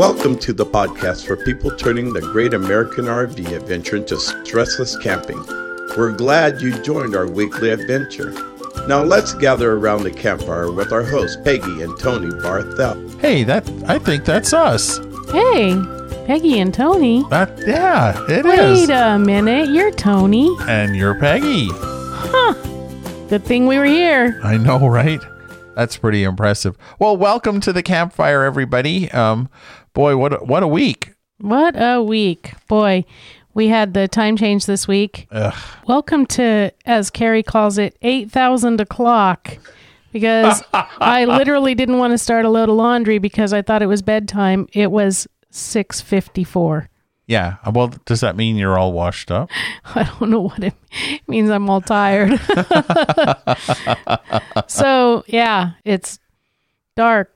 [0.00, 5.36] Welcome to the podcast for people turning the great American RV adventure into stressless camping.
[5.94, 8.32] We're glad you joined our weekly adventure.
[8.88, 13.20] Now let's gather around the campfire with our hosts Peggy and Tony Barthel.
[13.20, 14.96] Hey, that I think that's us.
[15.32, 15.78] Hey,
[16.24, 17.22] Peggy and Tony.
[17.28, 18.88] That yeah, it Wait is.
[18.88, 20.48] a minute, you're Tony.
[20.62, 21.68] And you're Peggy.
[21.72, 22.54] Huh.
[23.28, 24.40] Good thing we were here.
[24.42, 25.20] I know, right?
[25.80, 26.76] That's pretty impressive.
[26.98, 29.10] Well, welcome to the campfire, everybody.
[29.12, 29.48] Um,
[29.94, 31.14] boy, what a, what a week.
[31.38, 32.52] What a week.
[32.68, 33.06] Boy,
[33.54, 35.26] we had the time change this week.
[35.30, 35.54] Ugh.
[35.86, 39.56] Welcome to, as Carrie calls it, 8,000 o'clock.
[40.12, 43.86] Because I literally didn't want to start a load of laundry because I thought it
[43.86, 44.68] was bedtime.
[44.74, 46.88] It was 6.54.
[47.30, 47.58] Yeah.
[47.72, 49.50] Well, does that mean you're all washed up?
[49.94, 50.74] I don't know what it
[51.28, 51.48] means.
[51.48, 52.40] I'm all tired.
[54.66, 56.18] so, yeah, it's
[56.96, 57.32] dark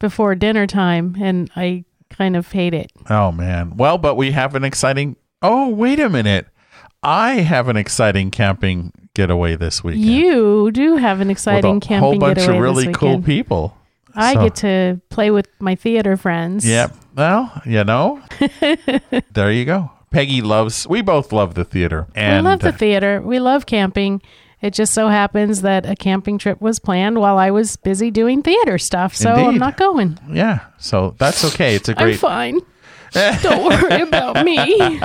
[0.00, 2.90] before dinner time, and I kind of hate it.
[3.08, 3.76] Oh man.
[3.76, 5.14] Well, but we have an exciting.
[5.42, 6.48] Oh, wait a minute.
[7.04, 10.06] I have an exciting camping getaway this weekend.
[10.06, 13.76] You do have an exciting a camping whole bunch getaway of really cool people.
[14.14, 16.66] I So- get to play with my theater friends.
[16.66, 16.94] Yep.
[17.16, 18.20] Well, you know,
[19.32, 19.90] there you go.
[20.10, 20.86] Peggy loves.
[20.88, 23.20] We both love the theater, We love the theater.
[23.20, 24.22] We love camping.
[24.60, 28.42] It just so happens that a camping trip was planned while I was busy doing
[28.42, 30.18] theater stuff, so I'm not going.
[30.30, 30.60] yeah.
[30.78, 31.76] So that's okay.
[31.76, 32.18] It's a I'm great.
[32.18, 32.60] fine.
[33.42, 34.56] Don't worry about me.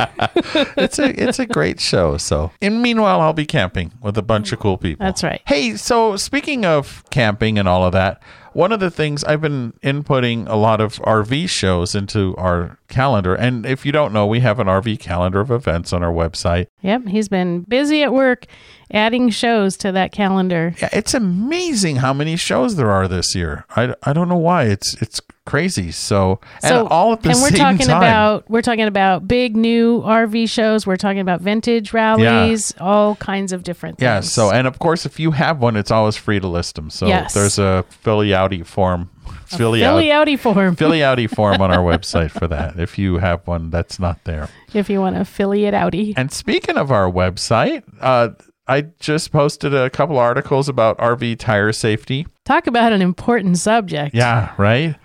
[0.77, 2.17] it's a it's a great show.
[2.17, 5.05] So, and meanwhile, I'll be camping with a bunch of cool people.
[5.05, 5.41] That's right.
[5.45, 8.21] Hey, so speaking of camping and all of that,
[8.55, 13.35] one of the things I've been inputting a lot of RV shows into our calendar,
[13.35, 16.67] and if you don't know, we have an RV calendar of events on our website.
[16.81, 18.45] Yep, he's been busy at work
[18.91, 20.73] adding shows to that calendar.
[20.81, 23.65] Yeah, it's amazing how many shows there are this year.
[23.75, 25.91] I, I don't know why it's it's crazy.
[25.91, 27.97] So and So, all at the and we're talking time.
[27.97, 30.85] about we're talking about big new RV shows.
[30.87, 34.03] We're talking about vintage rallies, all kinds of different things.
[34.05, 34.19] Yeah.
[34.21, 36.89] So, and of course, if you have one, it's always free to list them.
[36.89, 37.33] So Yes.
[37.33, 39.09] there's a Philly Outie form,
[39.45, 42.79] Philly, Philly out, Outie form Philly Outie form on our website for that.
[42.79, 44.49] If you have one that's not there.
[44.73, 46.13] if you want to it outie.
[46.17, 48.29] And speaking of our website, uh,
[48.67, 52.25] I just posted a couple articles about RV tire safety.
[52.45, 54.15] Talk about an important subject.
[54.15, 54.95] Yeah, right.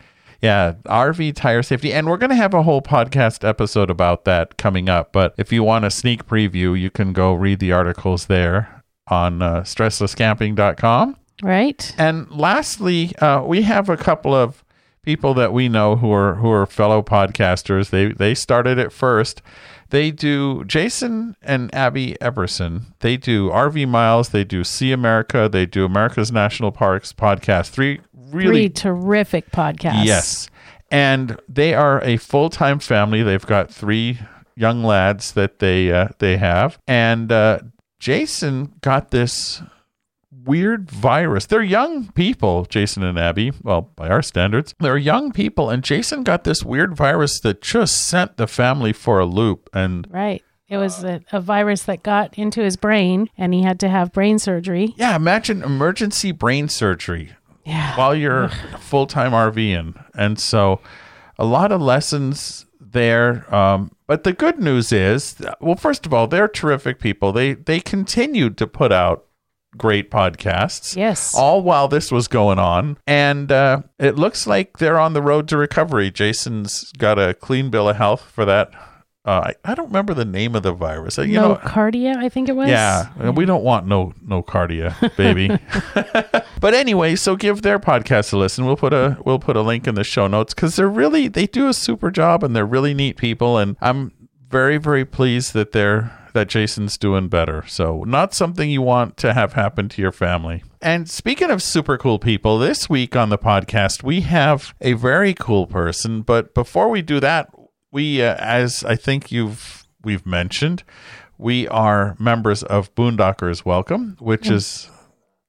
[0.42, 1.92] Yeah, RV tire safety.
[1.92, 5.12] And we're going to have a whole podcast episode about that coming up.
[5.12, 9.42] But if you want a sneak preview, you can go read the articles there on
[9.42, 11.16] uh, stresslesscamping.com.
[11.42, 11.94] Right?
[11.98, 14.64] And lastly, uh, we have a couple of
[15.02, 17.90] people that we know who are who are fellow podcasters.
[17.90, 19.42] They they started it first.
[19.88, 22.94] They do Jason and Abby Epperson.
[23.00, 24.28] They do RV Miles.
[24.28, 25.48] They do See America.
[25.50, 27.70] They do America's National Parks podcast.
[27.70, 28.00] Three
[28.32, 30.04] really Three terrific podcasts.
[30.04, 30.50] Yes.
[30.91, 33.22] And they are a full-time family.
[33.22, 34.18] They've got three
[34.56, 36.78] young lads that they uh, they have.
[36.88, 37.60] And uh,
[38.00, 39.62] Jason got this
[40.44, 41.46] weird virus.
[41.46, 43.52] They're young people, Jason and Abby.
[43.62, 48.08] Well, by our standards, they're young people and Jason got this weird virus that just
[48.08, 50.42] sent the family for a loop and Right.
[50.69, 54.12] It was a, a virus that got into his brain and he had to have
[54.12, 54.94] brain surgery.
[54.96, 57.32] yeah, imagine emergency brain surgery.
[57.70, 57.97] Yeah.
[57.97, 58.48] while you're
[58.81, 60.03] full time RVing.
[60.14, 60.81] And so
[61.38, 63.53] a lot of lessons there.
[63.54, 67.32] Um, but the good news is, well, first of all, they're terrific people.
[67.32, 69.26] They they continued to put out
[69.76, 70.97] great podcasts.
[70.97, 71.34] Yes.
[71.34, 72.98] All while this was going on.
[73.06, 76.10] And uh, it looks like they're on the road to recovery.
[76.10, 78.70] Jason's got a clean bill of health for that.
[79.30, 81.16] Uh, I, I don't remember the name of the virus.
[81.16, 82.68] Uh, You no know, cardia, I think it was.
[82.68, 85.56] yeah, and we don't want no no cardia, baby.
[86.60, 88.66] but anyway, so give their podcast a listen.
[88.66, 91.46] We'll put a we'll put a link in the show notes because they're really they
[91.46, 94.10] do a super job and they're really neat people, and I'm
[94.48, 97.64] very very pleased that they're that Jason's doing better.
[97.69, 100.64] So not something you want to have happen to your family.
[100.82, 105.34] And speaking of super cool people, this week on the podcast we have a very
[105.34, 106.22] cool person.
[106.22, 107.49] But before we do that,
[107.92, 110.82] we uh, as I think you've we've mentioned
[111.38, 114.90] we are members of Boondockers Welcome, which is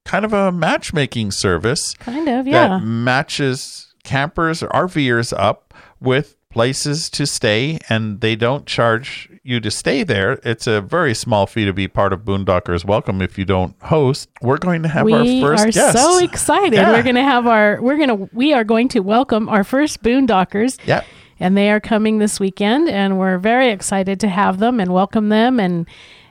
[0.04, 2.68] kind of a matchmaking service Kind of, yeah.
[2.68, 9.60] that matches campers or RVers up with places to stay, and they don't charge you
[9.60, 10.40] to stay there.
[10.44, 14.28] It's a very small fee to be part of Boondockers Welcome if you don't host.
[14.40, 15.12] We're going to have we
[15.42, 15.98] our first are guest.
[15.98, 16.74] so excited.
[16.74, 16.92] Yeah.
[16.92, 20.02] We're going to have our we're going to we are going to welcome our first
[20.02, 20.78] boondockers.
[20.86, 21.04] Yep.
[21.42, 25.28] And they are coming this weekend and we're very excited to have them and welcome
[25.28, 25.86] them and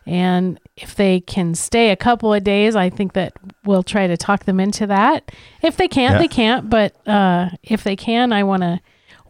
[0.06, 3.34] and if they can stay a couple of days i think that
[3.66, 5.32] we'll try to talk them into that
[5.62, 6.20] if they can't Yeah.
[6.20, 8.80] they can't but uh, if they can i want to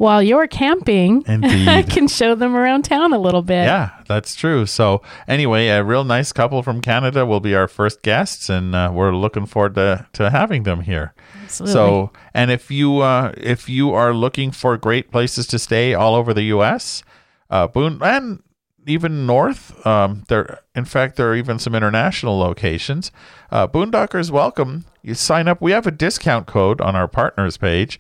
[0.02, 3.66] while you're camping, I can show them around town a little bit.
[3.66, 4.66] Yeah, that's true.
[4.66, 8.90] So, anyway, a real nice couple from Canada will be our first guests, and uh,
[8.92, 11.14] we're looking forward to, to having them here.
[11.44, 11.74] Absolutely.
[11.74, 16.16] So, and if you uh, if you are looking for great places to stay all
[16.16, 17.04] over the U.S.,
[17.52, 18.42] uh, Boone and
[18.88, 20.62] even north, um, there.
[20.74, 23.12] In fact, there are even some international locations.
[23.52, 24.86] Uh, Boondockers welcome.
[25.04, 25.62] You sign up.
[25.62, 28.00] We have a discount code on our partners page,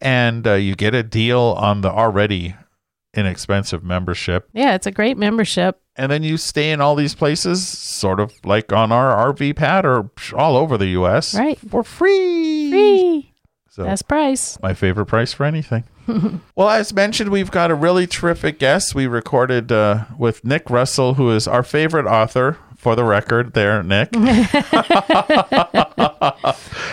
[0.00, 2.54] and uh, you get a deal on the already
[3.14, 5.78] inexpensive membership yeah, it's a great membership.
[5.96, 9.84] and then you stay in all these places, sort of like on our RV pad
[9.84, 11.34] or all over the U.S.
[11.34, 11.58] Right.
[11.68, 12.70] for free.
[12.70, 13.32] Free.
[13.68, 14.58] So Best price.
[14.62, 15.84] my favorite price for anything.
[16.56, 18.94] well, as mentioned, we've got a really terrific guest.
[18.94, 22.58] We recorded uh, with Nick Russell, who is our favorite author.
[22.82, 24.08] For the record, there, Nick.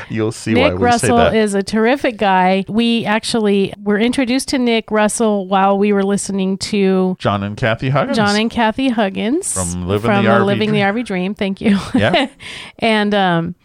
[0.07, 0.69] You'll see why we.
[0.69, 1.35] Nick Russell say that.
[1.35, 2.63] is a terrific guy.
[2.67, 7.89] We actually were introduced to Nick Russell while we were listening to John and Kathy
[7.89, 8.15] Huggins.
[8.15, 10.95] John and Kathy Huggins From Living from the RV Living the Dream.
[10.95, 11.33] RV Dream.
[11.33, 11.79] Thank you.
[11.95, 12.29] Yeah.
[12.77, 13.55] and um,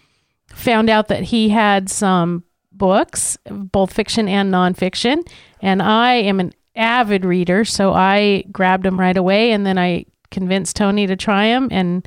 [0.49, 2.43] found out that he had some
[2.73, 5.29] books, both fiction and nonfiction.
[5.61, 10.07] And I am an avid reader, so I grabbed them right away, and then I
[10.35, 12.07] convinced Tony to try them, and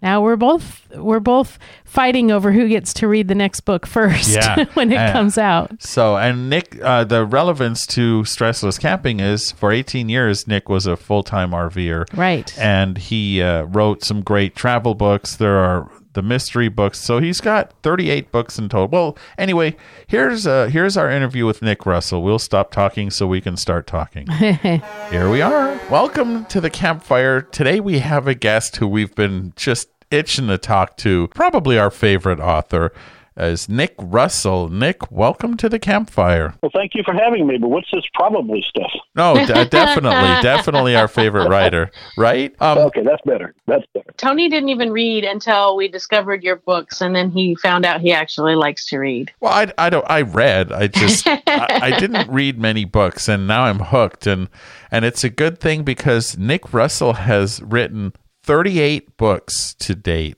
[0.00, 4.30] now we're both we're both fighting over who gets to read the next book first
[4.30, 4.64] Yeah.
[4.74, 5.70] when it Uh, comes out.
[5.82, 10.86] So, and Nick, uh, the relevance to stressless camping is for 18 years, Nick was
[10.86, 12.04] a full time RVer.
[12.16, 12.56] Right.
[12.58, 15.36] And he uh, wrote some great travel books.
[15.36, 17.00] There are the mystery books.
[17.00, 18.88] So he's got 38 books in total.
[18.88, 19.76] Well, anyway,
[20.06, 22.22] here's uh, here's our interview with Nick Russell.
[22.22, 24.26] We'll stop talking so we can start talking.
[24.28, 25.78] Here we are.
[25.90, 27.42] Welcome to the campfire.
[27.42, 31.28] Today we have a guest who we've been just itching to talk to.
[31.28, 32.92] Probably our favorite author
[33.36, 34.68] is Nick Russell.
[34.68, 36.54] Nick, welcome to the campfire.
[36.62, 38.90] Well, thank you for having me, but what's this probably stuff?
[39.16, 42.54] No, d- definitely, definitely our favorite writer, right?
[42.60, 43.54] Um, Okay, that's better.
[43.66, 44.12] That's better.
[44.16, 48.12] Tony didn't even read until we discovered your books, and then he found out he
[48.12, 49.32] actually likes to read.
[49.40, 50.08] Well, I, I don't.
[50.08, 50.70] I read.
[50.72, 54.26] I just I, I didn't read many books, and now I'm hooked.
[54.26, 54.48] and
[54.92, 58.12] And it's a good thing because Nick Russell has written
[58.44, 60.36] 38 books to date,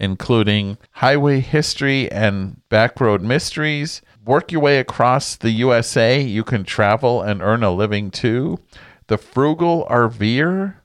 [0.00, 4.02] including Highway History and Backroad Mysteries.
[4.24, 6.20] Work your way across the USA.
[6.20, 8.58] You can travel and earn a living too.
[9.06, 10.76] The Frugal RVer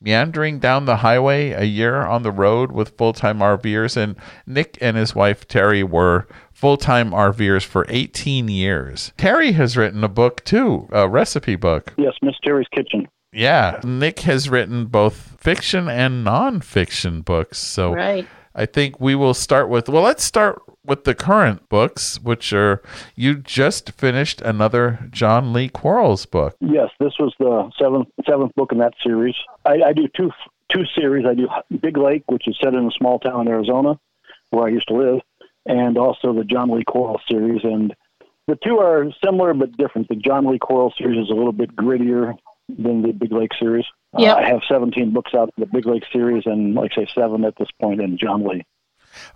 [0.00, 4.16] meandering down the highway a year on the road with full-time RVers and
[4.46, 9.12] Nick and his wife Terry were full-time RVers for 18 years.
[9.16, 11.94] Terry has written a book too, a recipe book.
[11.96, 13.08] Yes, Miss Terry's Kitchen.
[13.32, 17.58] Yeah, Nick has written both fiction and non-fiction books.
[17.58, 18.26] So Right.
[18.54, 22.82] I think we will start with well, let's start with the current books, which are
[23.14, 26.56] you just finished another John Lee Quarles book.
[26.60, 29.34] Yes, this was the seventh seventh book in that series.
[29.64, 30.30] I, I do two
[30.72, 31.26] two series.
[31.26, 31.48] I do
[31.80, 33.98] Big Lake, which is set in a small town in Arizona,
[34.50, 35.20] where I used to live,
[35.66, 37.62] and also the John Lee Quarles series.
[37.64, 37.94] And
[38.46, 40.08] the two are similar but different.
[40.08, 42.34] The John Lee Quarles series is a little bit grittier
[42.68, 43.84] than the Big Lake series.
[44.16, 47.08] Uh, I have 17 books out in the Big Lake series, and like I say,
[47.14, 48.64] seven at this point in John Lee.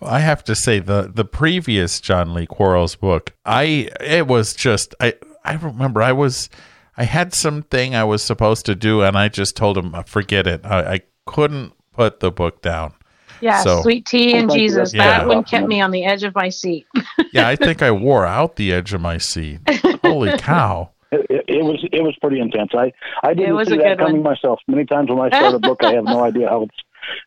[0.00, 4.94] I have to say the the previous John Lee Quarles book, I it was just
[5.00, 5.14] I
[5.44, 6.48] I remember I was
[6.96, 10.46] I had something I was supposed to do and I just told him "Uh, forget
[10.46, 10.64] it.
[10.64, 12.92] I, I couldn't put the book down.
[13.40, 14.68] Yeah, So- sweet tea and Oh, thank you.
[14.68, 14.94] Jesus.
[14.94, 15.18] Yeah.
[15.18, 16.86] That one kept me on the edge of my seat.
[17.32, 19.58] Yeah, I think I wore out the edge of my seat.
[20.04, 20.90] Holy cow.
[21.12, 22.70] It, it, it was it was pretty intense.
[22.74, 22.92] I
[23.22, 24.34] I didn't see that coming one.
[24.34, 24.60] myself.
[24.66, 26.76] Many times when I start a book, I have no idea how it's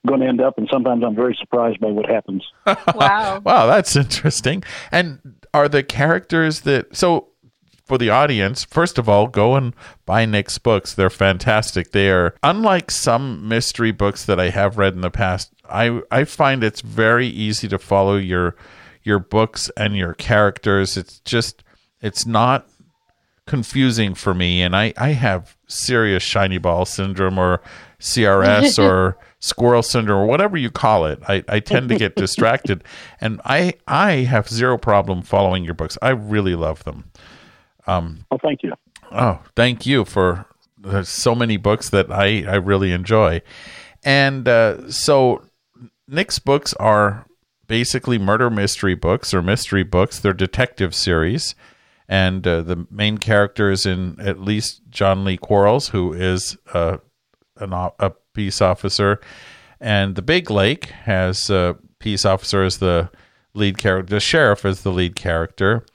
[0.07, 2.43] going to end up, and sometimes I'm very surprised by what happens.
[2.65, 3.41] wow.
[3.45, 4.63] Wow, that's interesting.
[4.91, 5.19] And
[5.53, 7.29] are the characters that so
[7.85, 9.75] for the audience, first of all, go and
[10.05, 10.93] buy Nick's books.
[10.95, 11.91] They're fantastic.
[11.91, 15.53] They are unlike some mystery books that I have read in the past.
[15.69, 18.55] I I find it's very easy to follow your
[19.03, 20.97] your books and your characters.
[20.97, 21.63] It's just
[22.01, 22.67] it's not
[23.47, 27.61] confusing for me and I, I have serious shiny ball syndrome or
[27.99, 31.19] CRS or squirrel syndrome or whatever you call it.
[31.27, 32.83] I, I tend to get distracted
[33.21, 35.97] and I I have zero problem following your books.
[36.01, 37.11] I really love them.
[38.31, 38.73] Oh, thank you.
[39.11, 40.45] Oh, thank you for
[40.77, 43.41] there's so many books that I, I really enjoy.
[44.03, 45.43] And uh, so
[46.07, 47.25] Nick's books are
[47.67, 50.19] basically murder mystery books or mystery books.
[50.19, 51.55] They're detective series.
[52.07, 56.97] And uh, the main character is in at least John Lee Quarles, who is uh,
[57.57, 59.19] an, a peace officer.
[59.79, 63.09] And the Big Lake has a peace officer as the
[63.53, 65.85] lead character, the sheriff as the lead character.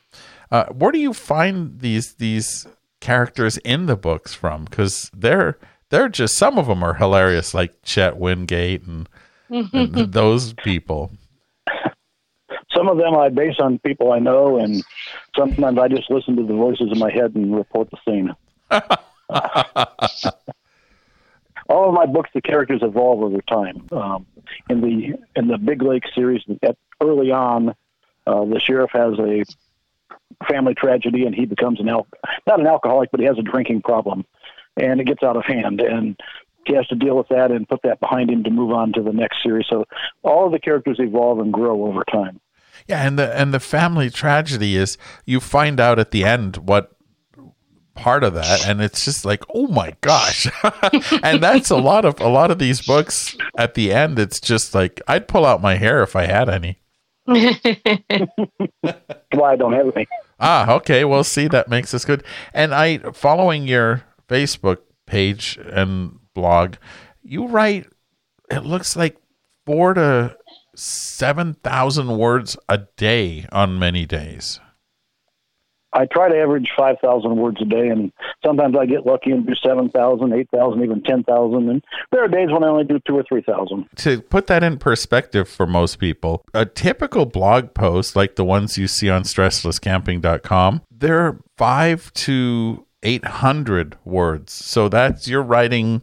[0.50, 2.66] Uh, where do you find these these
[3.00, 5.58] characters in the books from because they're
[5.90, 9.08] they're just some of them are hilarious, like Chet Wingate and,
[9.48, 11.12] and those people.
[12.74, 14.82] Some of them I base on people I know, and
[15.36, 18.34] sometimes I just listen to the voices in my head and report the scene.
[21.68, 23.86] All of my books, the characters evolve over time.
[23.92, 24.26] Um,
[24.68, 27.74] in the in the Big Lake series, at, early on,
[28.26, 29.44] uh, the sheriff has a
[30.48, 32.08] family tragedy, and he becomes an al-
[32.46, 34.24] not an alcoholic, but he has a drinking problem,
[34.76, 36.18] and it gets out of hand, and
[36.66, 39.02] he has to deal with that and put that behind him to move on to
[39.02, 39.66] the next series.
[39.68, 39.84] So
[40.22, 42.40] all of the characters evolve and grow over time.
[42.88, 46.90] Yeah, and the and the family tragedy is you find out at the end what
[47.94, 50.46] part of that and it's just like oh my gosh
[51.22, 54.74] and that's a lot of a lot of these books at the end it's just
[54.74, 56.80] like i'd pull out my hair if i had any
[57.26, 60.06] Why I don't have any.
[60.38, 61.04] Ah, okay.
[61.04, 62.24] Well, see, that makes us good.
[62.52, 66.74] And I, following your Facebook page and blog,
[67.22, 67.86] you write.
[68.50, 69.16] It looks like
[69.64, 70.36] four to
[70.80, 74.60] seven thousand words a day on many days.
[75.92, 78.12] I try to average 5,000 words a day, and
[78.44, 81.68] sometimes I get lucky and do 7,000, 8,000, even 10,000.
[81.68, 83.86] And there are days when I only do two or 3,000.
[83.96, 88.78] To put that in perspective for most people, a typical blog post like the ones
[88.78, 94.52] you see on stresslesscamping.com, they're five to 800 words.
[94.52, 96.02] So that's you're writing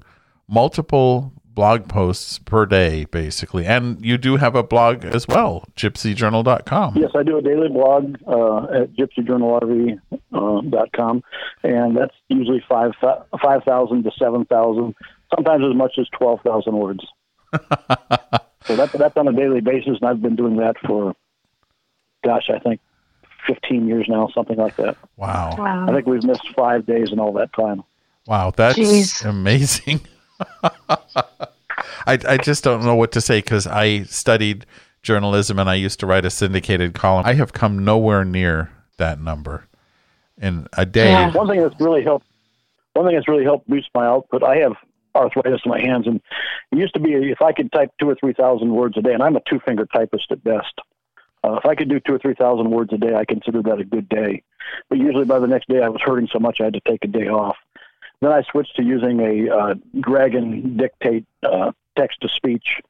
[0.50, 3.66] multiple blog posts per day, basically.
[3.66, 6.98] And you do have a blog as well, gypsyjournal.com.
[6.98, 11.22] Yes, I do a daily blog uh, at gypsyjournalrv.com, uh,
[11.68, 14.96] and that's usually 5,000 5, to 7,000,
[15.36, 17.04] sometimes as much as 12,000 words.
[17.54, 21.16] so that, that's on a daily basis, and I've been doing that for,
[22.24, 22.82] gosh, I think
[23.48, 24.96] 15 years now, something like that.
[25.16, 25.56] Wow.
[25.58, 25.88] wow.
[25.90, 27.84] I think we've missed five days in all that time.
[28.28, 29.28] Wow, that's Jeez.
[29.28, 30.02] amazing.
[32.08, 34.65] I, I just don't know what to say because I studied
[35.03, 37.25] journalism and I used to write a syndicated column.
[37.25, 39.67] I have come nowhere near that number
[40.41, 41.10] in a day.
[41.10, 41.32] Yeah.
[41.32, 42.25] One thing that's really helped,
[42.94, 44.44] one thing that's really helped boost my output.
[44.44, 44.74] I have
[45.15, 46.22] arthritis in my hands, and
[46.72, 49.13] it used to be if I could type two or three thousand words a day,
[49.13, 50.74] and I'm a two finger typist at best.
[51.44, 53.79] Uh, if I could do two or three thousand words a day, I considered that
[53.79, 54.44] a good day.
[54.89, 57.03] But usually by the next day, I was hurting so much I had to take
[57.03, 57.58] a day off.
[58.22, 62.82] Then I switched to using a uh, Dragon Dictate uh, text to speech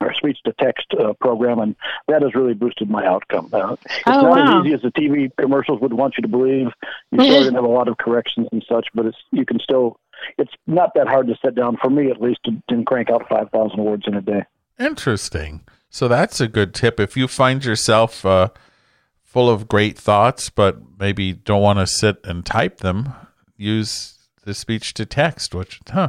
[0.00, 1.76] or speech to text uh, program, and
[2.08, 3.48] that has really boosted my outcome.
[3.52, 4.60] Uh, it's Oh, not wow.
[4.60, 6.68] as easy as the TV commercials would want you to believe.
[7.12, 9.58] You still going to have a lot of corrections and such, but it's you can
[9.60, 9.98] still.
[10.38, 13.28] It's not that hard to sit down for me, at least, to, to crank out
[13.28, 14.42] five thousand words in a day.
[14.78, 15.60] Interesting.
[15.90, 16.98] So that's a good tip.
[16.98, 18.48] If you find yourself uh,
[19.22, 23.12] full of great thoughts, but maybe don't want to sit and type them,
[23.56, 26.08] use the speech to text, which, huh,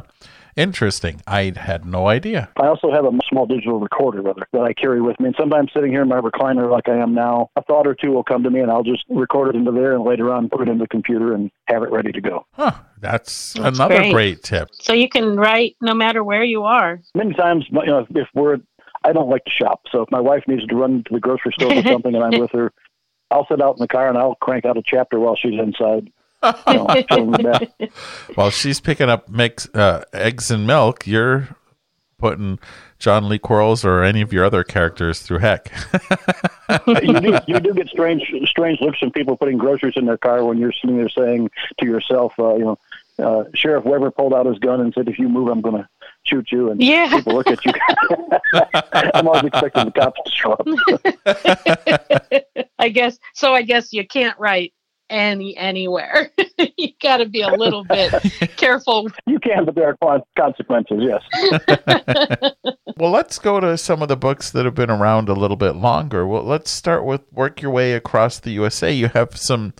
[0.56, 1.20] interesting.
[1.26, 2.50] I had no idea.
[2.56, 5.26] I also have a small digital recorder rather that I carry with me.
[5.26, 8.10] And sometimes sitting here in my recliner like I am now, a thought or two
[8.10, 10.62] will come to me and I'll just record it into there and later on put
[10.62, 12.46] it in the computer and have it ready to go.
[12.52, 14.12] Huh, that's, That's another great.
[14.12, 14.70] great tip.
[14.72, 17.00] So you can write no matter where you are.
[17.14, 18.58] Many times, you know, if we're,
[19.04, 19.82] I don't like to shop.
[19.92, 22.40] So if my wife needs to run to the grocery store or something and I'm
[22.40, 22.72] with her,
[23.30, 26.10] I'll sit out in the car and I'll crank out a chapter while she's inside.
[26.68, 27.72] You know, chilling in bed.
[28.34, 31.48] While she's picking up mix, uh, eggs and milk, you're
[32.18, 32.58] putting
[32.98, 35.70] John Lee Quarles or any of your other characters through heck.
[36.86, 40.44] you do you do get strange strange looks from people putting groceries in their car
[40.44, 42.78] when you're sitting there saying to yourself, uh, you know,
[43.18, 45.88] uh, Sheriff Weber pulled out his gun and said, "If you move, I'm going to
[46.24, 47.10] shoot you." And Yeah.
[47.10, 47.72] people look at you.
[49.14, 50.66] I'm always expecting the cops to show up.
[52.78, 53.54] I guess so.
[53.54, 54.72] I guess you can't write
[55.10, 56.30] any anywhere.
[56.76, 58.12] you got to be a little bit
[58.56, 59.08] careful.
[59.26, 61.00] You can, but there are consequences.
[61.00, 62.52] Yes.
[62.96, 65.72] Well, let's go to some of the books that have been around a little bit
[65.72, 66.24] longer.
[66.24, 68.92] Well, let's start with Work Your Way Across the USA.
[68.92, 69.74] You have some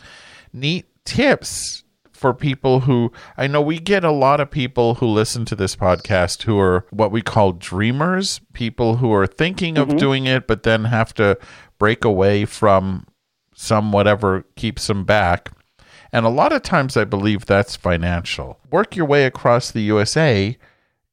[0.53, 5.45] neat tips for people who I know we get a lot of people who listen
[5.45, 9.99] to this podcast who are what we call dreamers, people who are thinking of mm-hmm.
[9.99, 11.39] doing it, but then have to
[11.79, 13.07] break away from
[13.55, 15.51] some whatever keeps them back.
[16.13, 18.61] And a lot of times I believe that's financial.
[18.71, 20.57] Work Your Way Across the USA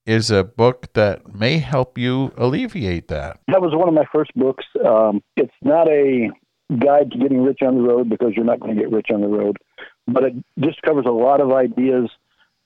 [0.06, 3.40] is a book that may help you alleviate that.
[3.48, 4.66] That was one of my first books.
[4.86, 6.30] Um, it's not a
[6.80, 9.22] guide to getting rich on the road because you're not going to get rich on
[9.22, 9.58] the road,
[10.08, 12.10] but it just covers a lot of ideas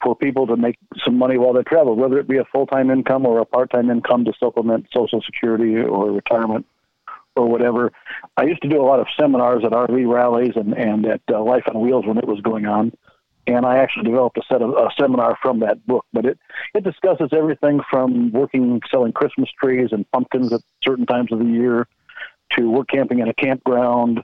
[0.04, 2.92] for people to make some money while they travel, whether it be a full time
[2.92, 6.66] income or a part time income to supplement Social Security or retirement
[7.36, 7.92] or whatever.
[8.38, 11.44] I used to do a lot of seminars at RV rallies and, and at uh,
[11.44, 12.94] Life on Wheels when it was going on.
[13.48, 16.06] and I actually developed a set of a seminar from that book.
[16.14, 16.40] But it
[16.74, 21.46] it discusses everything from working selling Christmas trees and pumpkins at certain times of the
[21.46, 21.88] year,
[22.52, 24.24] to work camping in a campground,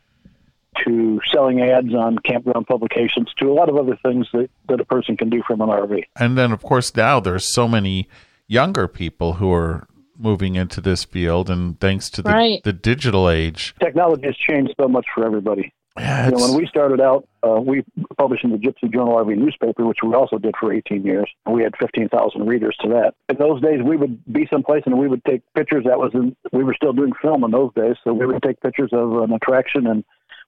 [0.85, 4.85] to selling ads on campground publications, to a lot of other things that that a
[4.85, 6.03] person can do from an RV.
[6.15, 8.07] And then, of course, now there's so many
[8.47, 9.87] younger people who are
[10.21, 12.63] moving into this field, and thanks to the, Right.
[12.63, 15.73] the digital age, Technology has changed so much for everybody.
[15.97, 17.83] yeah, You know, when we started out, uh, we
[18.17, 21.29] published in the Gypsy Journal RV newspaper, which we also did for 18 years.
[21.45, 23.13] We had 15,000 readers to that.
[23.29, 25.83] In those days, we would be someplace and we would take pictures.
[25.85, 28.61] That was in, we were still doing film in those days, so we would take
[28.61, 30.03] pictures of an attraction, and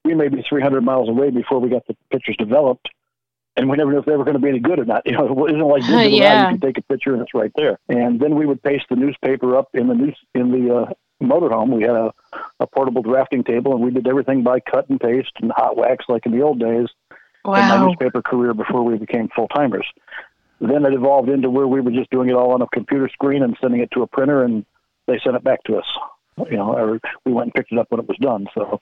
[0.05, 2.89] we may be 300 miles away before we got the pictures developed.
[3.55, 5.03] And we never knew if they were going to be any good or not.
[5.05, 6.49] You know, it isn't like digital now.
[6.51, 7.77] You can take a picture and it's right there.
[7.87, 11.69] And then we would paste the newspaper up in the news in the uh, motorhome.
[11.69, 12.13] We had a,
[12.59, 16.05] a portable drafting table, and we did everything by cut and paste and hot wax
[16.09, 16.87] like in the old days
[17.45, 19.85] in my newspaper career before we became full timers.
[20.59, 23.43] Then it evolved into where we were just doing it all on a computer screen
[23.43, 24.65] and sending it to a printer, and
[25.07, 25.85] they sent it back to us.
[26.49, 28.47] You know, or we went and picked it up when it was done.
[28.55, 28.81] So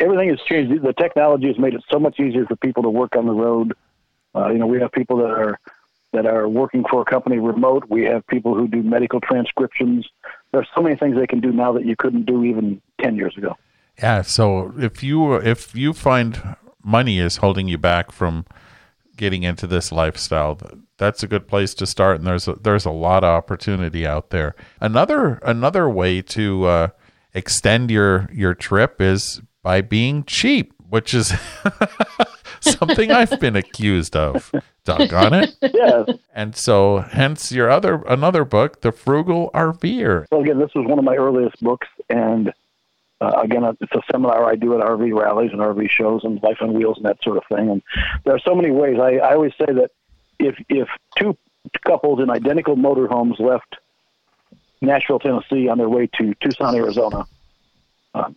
[0.00, 0.82] everything has changed.
[0.82, 3.74] The technology has made it so much easier for people to work on the road.
[4.34, 5.58] Uh, you know, we have people that are
[6.12, 7.84] that are working for a company remote.
[7.88, 10.08] We have people who do medical transcriptions.
[10.52, 13.36] There's so many things they can do now that you couldn't do even ten years
[13.36, 13.56] ago.
[13.98, 18.46] Yeah, so if you if you find money is holding you back from
[19.16, 20.58] getting into this lifestyle,
[20.96, 22.16] that's a good place to start.
[22.16, 24.54] And there's a, there's a lot of opportunity out there.
[24.80, 26.88] Another another way to uh,
[27.34, 31.32] extend your your trip is by being cheap, which is
[32.60, 34.52] something I've been accused of.
[34.84, 35.56] Doggone it!
[35.72, 36.04] Yeah.
[36.34, 40.26] And so, hence your other another book, The Frugal RVer.
[40.28, 42.52] So again, this was one of my earliest books, and
[43.20, 46.58] uh, again, it's a seminar I do at RV rallies and RV shows and Life
[46.60, 47.70] on Wheels and that sort of thing.
[47.70, 47.82] And
[48.24, 48.98] there are so many ways.
[48.98, 49.90] I, I always say that
[50.38, 51.36] if if two
[51.86, 53.76] couples in identical motorhomes left
[54.80, 57.26] Nashville, Tennessee, on their way to Tucson, Arizona,
[58.14, 58.30] uh,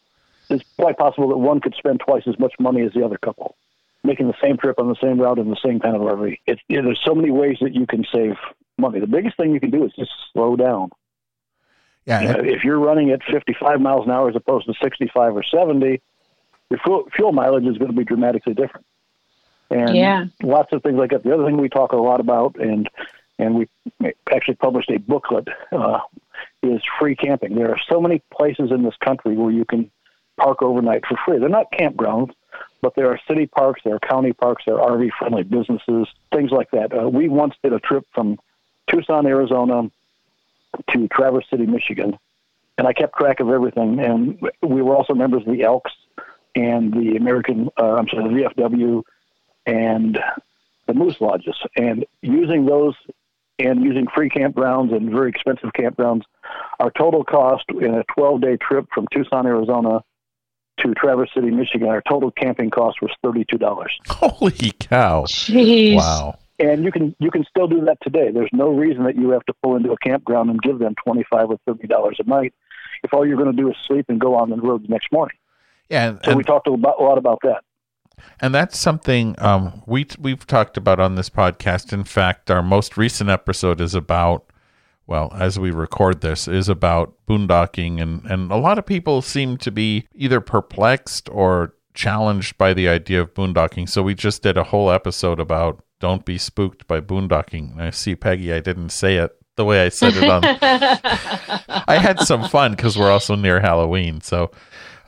[0.53, 3.55] it's quite possible that one could spend twice as much money as the other couple,
[4.03, 6.39] making the same trip on the same route in the same kind of RV.
[6.45, 8.35] It's, you know, there's so many ways that you can save
[8.77, 8.99] money.
[8.99, 10.89] The biggest thing you can do is just slow down.
[12.05, 15.35] Yeah, You know, if you're running at 55 miles an hour as opposed to 65
[15.35, 16.01] or 70,
[16.69, 18.85] your fuel, fuel mileage is going to be dramatically different.
[19.69, 20.25] And Yeah.
[20.41, 21.23] lots of things like that.
[21.23, 22.89] The other thing we talk a lot about, and
[23.39, 23.67] and we
[24.31, 25.99] actually published a booklet, uh,
[26.61, 27.55] is free camping.
[27.55, 29.89] There are so many places in this country where you can
[30.37, 31.39] park overnight for free.
[31.39, 32.33] They're not campgrounds,
[32.81, 36.51] but there are city parks, there are county parks, there are RV friendly businesses, things
[36.51, 36.97] like that.
[36.97, 38.39] Uh, we once did a trip from
[38.89, 39.89] Tucson, Arizona
[40.89, 42.17] to Traverse City, Michigan,
[42.77, 43.99] and I kept track of everything.
[43.99, 45.91] And we were also members of the Elks
[46.55, 49.03] and the American, uh, I'm sorry, the VFW
[49.65, 50.19] and
[50.87, 51.55] the Moose Lodges.
[51.75, 52.95] And using those
[53.59, 56.23] and using free campgrounds and very expensive campgrounds,
[56.79, 60.03] our total cost in a 12 day trip from Tucson, Arizona
[60.79, 63.87] to Traverse City, Michigan, our total camping cost was $32.
[64.07, 65.23] holy cow!
[65.23, 65.95] Jeez.
[65.95, 66.39] Wow.
[66.59, 68.29] And you can you can still do that today.
[68.31, 71.23] There's no reason that you have to pull into a campground and give them twenty
[71.29, 72.53] five or thirty dollars a night
[73.03, 75.11] if all you're going to do is sleep and go on the road the next
[75.11, 75.35] morning.
[75.89, 77.63] Yeah, and, So we talked a lot, a lot about that.
[78.39, 81.91] and that's something um, we we've talked about on this podcast.
[81.91, 84.45] In fact, our most recent episode is about
[85.05, 89.57] well, as we record this, is about boondocking, and and a lot of people seem
[89.57, 93.87] to be either perplexed or challenged by the idea of boondocking.
[93.87, 97.73] So we just did a whole episode about don't be spooked by boondocking.
[97.73, 100.43] And I see Peggy, I didn't say it the way I said it on.
[101.87, 104.51] I had some fun because we're also near Halloween, so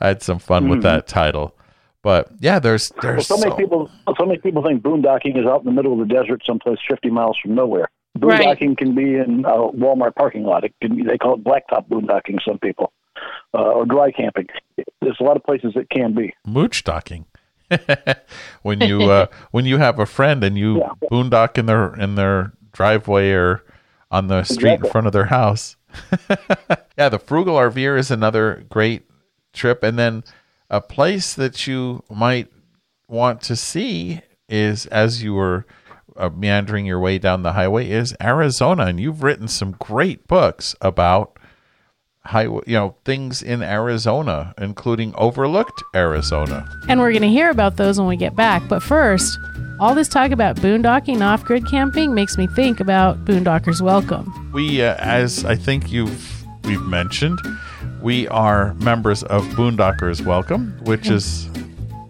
[0.00, 0.88] I had some fun with mm-hmm.
[0.88, 1.56] that title.
[2.02, 5.46] But yeah, there's Well, there's so many so- people so many people think boondocking is
[5.46, 7.88] out in the middle of the desert, someplace fifty miles from nowhere.
[8.20, 8.40] Right.
[8.58, 10.64] Boondocking can be in a Walmart parking lot.
[10.64, 12.38] It can be, they call it blacktop boondocking.
[12.46, 12.92] Some people,
[13.54, 14.46] uh, or dry camping.
[15.00, 16.34] There's a lot of places it can be.
[16.46, 17.26] mooch docking.
[18.62, 21.08] when you uh, when you have a friend and you Yeah.
[21.10, 23.64] boondock in their in their driveway or
[24.10, 25.76] on the street in front of their house.
[26.98, 29.08] yeah, the frugal RVer is another great
[29.52, 30.22] trip, and then
[30.70, 32.48] a place that you might
[33.08, 35.66] want to see is as you were
[36.18, 40.74] uh, meandering your way down the highway is Arizona, and you've written some great books
[40.80, 41.38] about
[42.24, 46.68] highway, you know, things in Arizona, including overlooked Arizona.
[46.88, 48.62] And we're going to hear about those when we get back.
[48.68, 49.38] But first,
[49.78, 54.50] all this talk about boondocking, off grid camping makes me think about Boondockers Welcome.
[54.52, 57.38] We, uh, as I think you've we've mentioned,
[58.00, 61.48] we are members of Boondockers Welcome, which is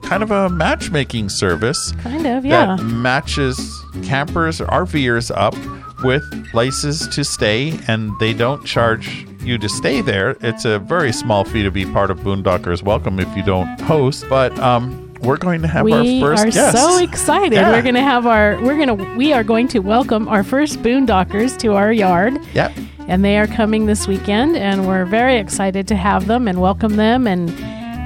[0.06, 2.76] kind of a matchmaking service Kind of, yeah.
[2.76, 3.58] that matches
[4.04, 5.54] campers or RVers up
[6.04, 10.36] with places to stay, and they don't charge you to stay there.
[10.42, 14.26] It's a very small fee to be part of Boondockers Welcome if you don't host,
[14.28, 16.76] but um, we're going to have we our first are guest.
[16.76, 17.54] so excited.
[17.54, 17.72] Yeah.
[17.72, 20.80] We're going to have our we're going to we are going to welcome our first
[20.82, 22.38] boondockers to our yard.
[22.54, 22.72] Yep.
[23.08, 26.96] and they are coming this weekend and we're very excited to have them and welcome
[26.96, 27.48] them and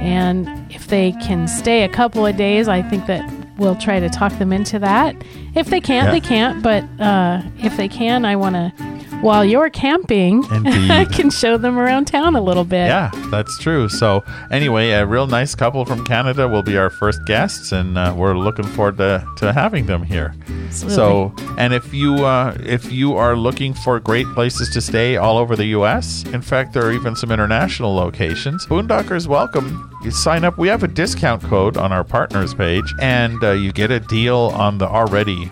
[0.00, 3.22] and if they can stay a couple of days i think that
[3.58, 5.14] we'll try to talk them into that
[5.54, 6.12] if they can't Yeah.
[6.12, 8.72] they can't but uh, if they can i want to
[9.20, 13.88] while you're camping i can show them around town a little bit Yeah, that's true.
[13.88, 18.14] So, anyway, a real nice couple from Canada will be our first guests, and uh,
[18.16, 20.34] we're looking forward to, to having them here.
[20.48, 20.94] Absolutely.
[20.94, 25.38] So, and if you uh, if you are looking for great places to stay all
[25.38, 28.66] over the U.S., in fact, there are even some international locations.
[28.66, 29.90] Boondockers welcome.
[30.02, 30.58] You sign up.
[30.58, 34.50] We have a discount code on our partners page, and uh, you get a deal
[34.54, 35.50] on the already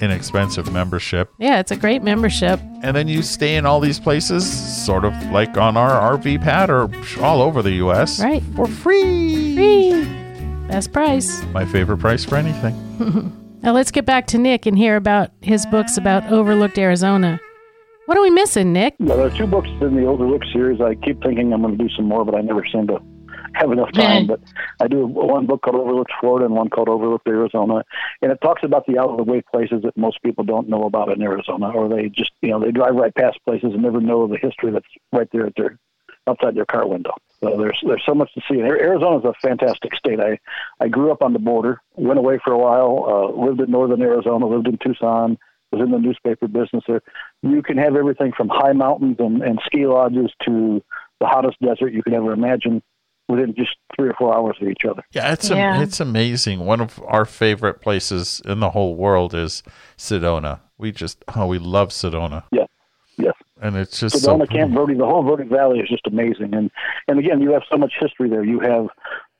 [0.00, 1.30] inexpensive membership.
[1.38, 4.44] yeah it's a great membership And then you stay in all these places,
[4.86, 6.88] sort of like on our RV pad or
[7.22, 8.20] all over the U.S.
[8.22, 8.42] Right.
[8.54, 9.54] For free.
[9.56, 10.04] Free.
[10.68, 12.74] best price My favorite price for anything.
[13.62, 17.40] now let's get back to nick and hear about his books about overlooked arizona
[18.06, 20.80] what are we missing nick Now, there are two books in the Overlook series.
[20.80, 22.98] I keep thinking I'm going to do some more, but I never seem to
[23.54, 24.26] have enough time.
[24.26, 24.40] but
[24.80, 27.84] I do one book called Overlooked Florida and one called Overlooked Arizona,
[28.22, 30.84] and it talks about the out of the way places that most people don't know
[30.84, 34.00] about in Arizona, or they just you know they drive right past places and never
[34.00, 35.78] know the history that's right there at their
[36.26, 37.14] outside their car window.
[37.40, 38.60] So there's there's so much to see.
[38.60, 40.20] And Arizona's a fantastic state.
[40.20, 40.38] I
[40.80, 44.02] I grew up on the border, went away for a while, uh, lived in northern
[44.02, 45.38] Arizona, lived in Tucson,
[45.70, 47.02] was in the newspaper business there.
[47.42, 50.82] You can have everything from high mountains and, and ski lodges to
[51.20, 52.82] the hottest desert you could ever imagine
[53.28, 55.02] within just three or four hours of each other.
[55.12, 55.76] Yeah, it's Yeah.
[55.76, 56.60] Am- it's amazing.
[56.60, 59.62] One of our favorite places in the whole world is
[59.96, 60.60] Sedona.
[60.78, 62.44] We just oh, we love Sedona.
[62.50, 62.66] Yeah.
[63.16, 63.34] yes.
[63.60, 66.54] And it's just Sedona, so Camp Verde, the whole Verde Valley is just amazing.
[66.54, 66.70] And
[67.06, 68.44] and again, you have so much history there.
[68.44, 68.88] You have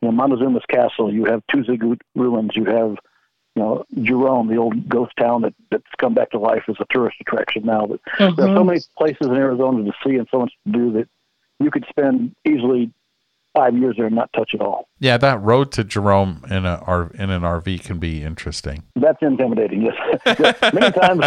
[0.03, 2.96] you know, Montezuma's Castle, you have Tuzigoot ruins, you have
[3.57, 6.87] you know Jerome, the old ghost town that that's come back to life as a
[6.90, 7.87] tourist attraction now.
[7.87, 8.66] But there are so mm-hmm.
[8.66, 11.09] many places in Arizona to see and so much to do that
[11.61, 12.92] you could spend easily
[13.59, 14.88] five years there and not touch at all.
[15.01, 18.85] Yeah, that road to Jerome in a R- in an RV can be interesting.
[18.94, 19.83] That's intimidating.
[19.83, 21.27] Yes, many times,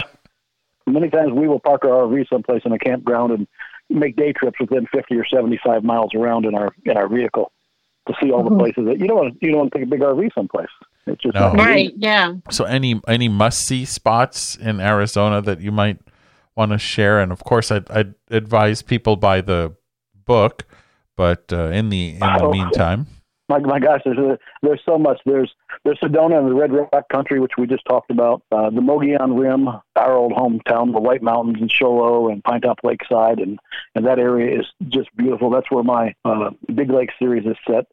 [0.87, 3.47] many times we will park our RV someplace in a campground and
[3.89, 7.51] make day trips within fifty or seventy-five miles around in our in our vehicle
[8.07, 8.59] to see all the mm-hmm.
[8.59, 9.37] places that you don't want.
[9.41, 10.69] You don't want to take a big RV someplace.
[11.07, 11.51] It's just No.
[11.51, 11.91] not Right.
[11.97, 12.35] Yeah.
[12.49, 15.99] So any any must see spots in Arizona that you might
[16.55, 19.75] want to share, and of course, I'd, I'd advise people buy the
[20.25, 20.65] book.
[21.21, 23.05] But uh, in the in the meantime,
[23.51, 25.19] My, my gosh, there's there's so much.
[25.23, 25.53] There's
[25.83, 28.41] there's Sedona and the Red Rock Country, which we just talked about.
[28.51, 32.61] Uh, the Mogollon Rim, our old hometown, the White Mountains and Show Low and Pine
[32.61, 33.59] Top Lakeside, and
[33.93, 35.51] and that area is just beautiful.
[35.51, 37.85] That's where my uh, Big Lake series is set.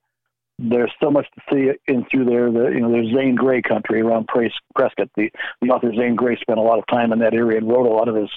[0.58, 2.50] There's so much to see in through there.
[2.50, 5.10] The, you know, there's Zane Grey country around Prescott.
[5.16, 7.86] The the author Zane Grey spent a lot of time in that area and wrote
[7.86, 8.30] a lot of his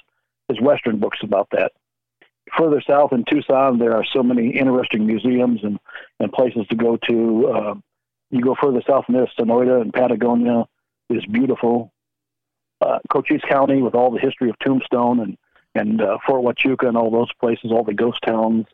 [0.49, 1.71] his western books about that.
[2.57, 5.79] Further south in Tucson, there are so many interesting museums and
[6.19, 7.47] and places to go to.
[7.47, 7.73] Uh,
[8.29, 10.65] you go further south near Sonoita and Patagonia
[11.09, 11.91] is beautiful.
[12.79, 15.37] Uh, Cochise County with all the history of Tombstone and
[15.75, 18.65] and uh, Fort Huachuca and all those places, all the ghost towns.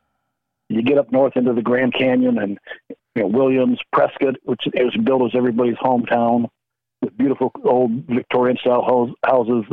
[0.70, 2.60] You get up north into the Grand Canyon and
[2.90, 6.50] you know, Williams, Prescott, which is built as everybody's hometown,
[7.02, 9.66] with beautiful old Victorian style houses.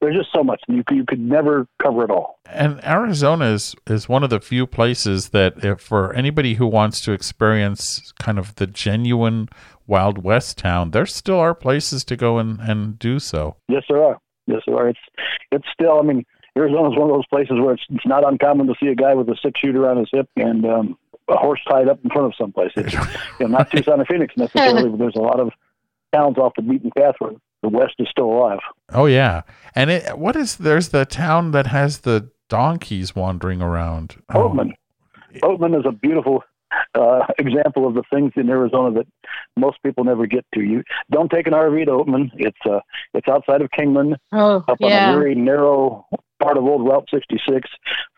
[0.00, 2.38] There's just so much you could, you could never cover it all.
[2.50, 7.00] and Arizona is is one of the few places that, if for anybody who wants
[7.02, 9.48] to experience kind of the genuine
[9.86, 13.56] Wild West town, there still are places to go and and do so.
[13.68, 14.18] Yes, there are.
[14.46, 14.88] Yes, there are.
[14.88, 14.98] It's
[15.52, 15.98] it's still.
[15.98, 16.24] I mean,
[16.56, 19.14] Arizona is one of those places where it's it's not uncommon to see a guy
[19.14, 22.26] with a six shooter on his hip and um, a horse tied up in front
[22.26, 22.70] of someplace.
[22.76, 23.00] It's you
[23.40, 25.50] know, not Tucson or Phoenix necessarily, but there's a lot of
[26.16, 28.58] towns off the beaten path where the West is still alive.
[28.92, 29.42] Oh yeah,
[29.74, 34.16] and it what is there's the town that has the donkeys wandering around.
[34.32, 34.72] Oh, Oatman.
[35.42, 36.42] Oatman is a beautiful
[36.94, 39.06] uh, example of the things in Arizona that
[39.56, 40.60] most people never get to.
[40.60, 42.30] You don't take an RV to Oatman.
[42.36, 42.80] It's uh,
[43.14, 44.16] it's outside of Kingman.
[44.32, 46.06] Oh, up on a very narrow
[46.40, 47.68] part of old Route 66,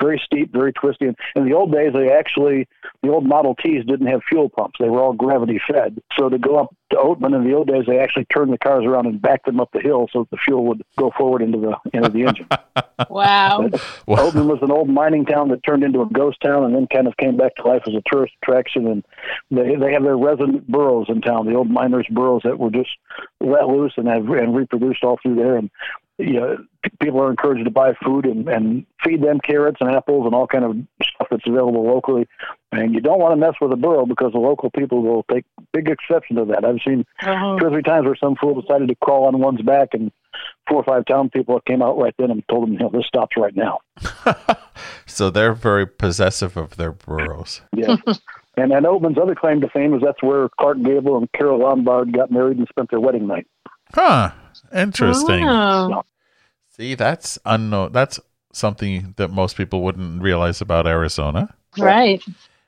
[0.01, 1.07] very steep, very twisty.
[1.07, 2.69] And in the old days, they actually
[3.03, 6.01] the old Model Ts didn't have fuel pumps; they were all gravity fed.
[6.19, 8.85] So to go up to Oatman in the old days, they actually turned the cars
[8.85, 11.59] around and backed them up the hill so that the fuel would go forward into
[11.59, 12.49] the into the engine.
[13.09, 13.71] Wow.
[14.07, 16.89] Well, Oatman was an old mining town that turned into a ghost town and then
[16.93, 18.89] kind of came back to life as a tourist attraction.
[18.89, 19.05] And
[19.53, 22.91] they they have their resident burros in town, the old miners' burros that were just
[23.41, 25.57] let loose and have and reproduced all through there.
[25.57, 25.71] And
[26.19, 26.59] you know,
[27.01, 30.47] people are encouraged to buy food and, and feed them carrots and apples and all
[30.49, 32.27] kind of stuff that's available locally.
[32.73, 35.45] And you don't want to mess with a burro because the local people will take
[35.73, 36.65] big exception to that.
[36.65, 37.59] I've seen uh-huh.
[37.59, 40.11] two or three times where some fool decided to crawl on one's back and
[40.69, 43.07] four or five town people came out right then and told him, you know, this
[43.07, 43.79] stops right now.
[45.07, 47.63] so they're very possessive of their burros.
[47.75, 47.97] Yeah.
[48.57, 52.13] and and Oatman's other claim to fame is that's where Clark Gable and Carole Lombard
[52.13, 53.47] got married and spent their wedding night.
[53.95, 54.31] Huh.
[54.75, 55.45] Interesting.
[55.45, 56.05] wow.
[56.71, 57.93] See, that's unknown.
[57.93, 58.21] That's
[58.53, 61.55] something that most people wouldn't realize about Arizona.
[61.77, 62.23] Right.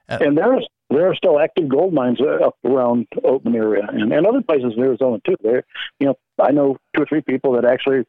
[0.08, 4.26] And there's there are still active gold mines uh, up around Oatman area and, and
[4.26, 5.36] other places in Arizona too.
[5.42, 5.62] There,
[6.00, 8.04] you know, I know two or three people that actually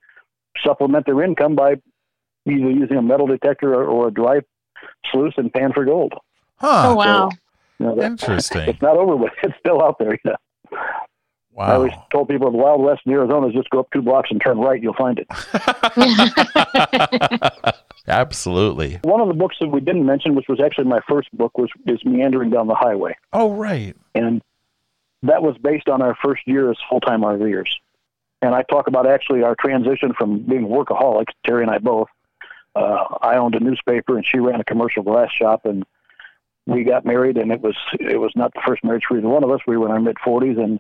[0.66, 1.74] supplement their income by
[2.48, 4.40] either using a metal detector or, or a dry
[5.12, 6.14] sluice and pan for gold.
[6.56, 6.90] Huh.
[6.92, 7.30] Oh wow.
[7.80, 8.68] You know, that- Interesting.
[8.70, 9.32] It's not over with.
[9.44, 10.18] It's still out there.
[10.26, 10.36] Yeah.
[11.58, 14.30] I always told people the Wild West in Arizona is just go up two blocks
[14.32, 15.28] and turn right, you'll find it.
[18.08, 19.00] Absolutely.
[19.04, 21.70] One of the books that we didn't mention, which was actually my first book, was
[21.86, 23.96] is Meandering Down the Highway, Oh, right.
[24.16, 24.42] and
[25.24, 27.70] that was based on our first year as full time RVers.
[28.42, 32.08] And I talk about actually our transition from being workaholics, Terry and I both.
[32.76, 35.86] Uh, I owned a newspaper, and she ran a commercial glass shop, and
[36.66, 39.44] we got married, and it was it was not the first marriage for either one
[39.44, 39.60] of us.
[39.68, 40.80] We were in our mid forties, and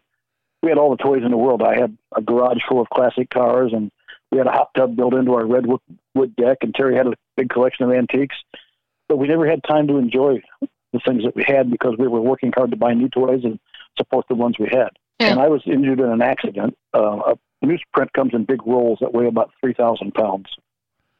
[0.61, 1.61] we had all the toys in the world.
[1.61, 3.91] I had a garage full of classic cars, and
[4.31, 5.81] we had a hot tub built into our redwood
[6.13, 8.35] wood deck, and Terry had a big collection of antiques.
[9.07, 10.41] But we never had time to enjoy
[10.93, 13.59] the things that we had because we were working hard to buy new toys and
[13.97, 14.89] support the ones we had.
[15.19, 15.31] Yeah.
[15.31, 16.77] And I was injured in an accident.
[16.93, 20.47] Uh, a newsprint comes in big rolls that weigh about three thousand pounds,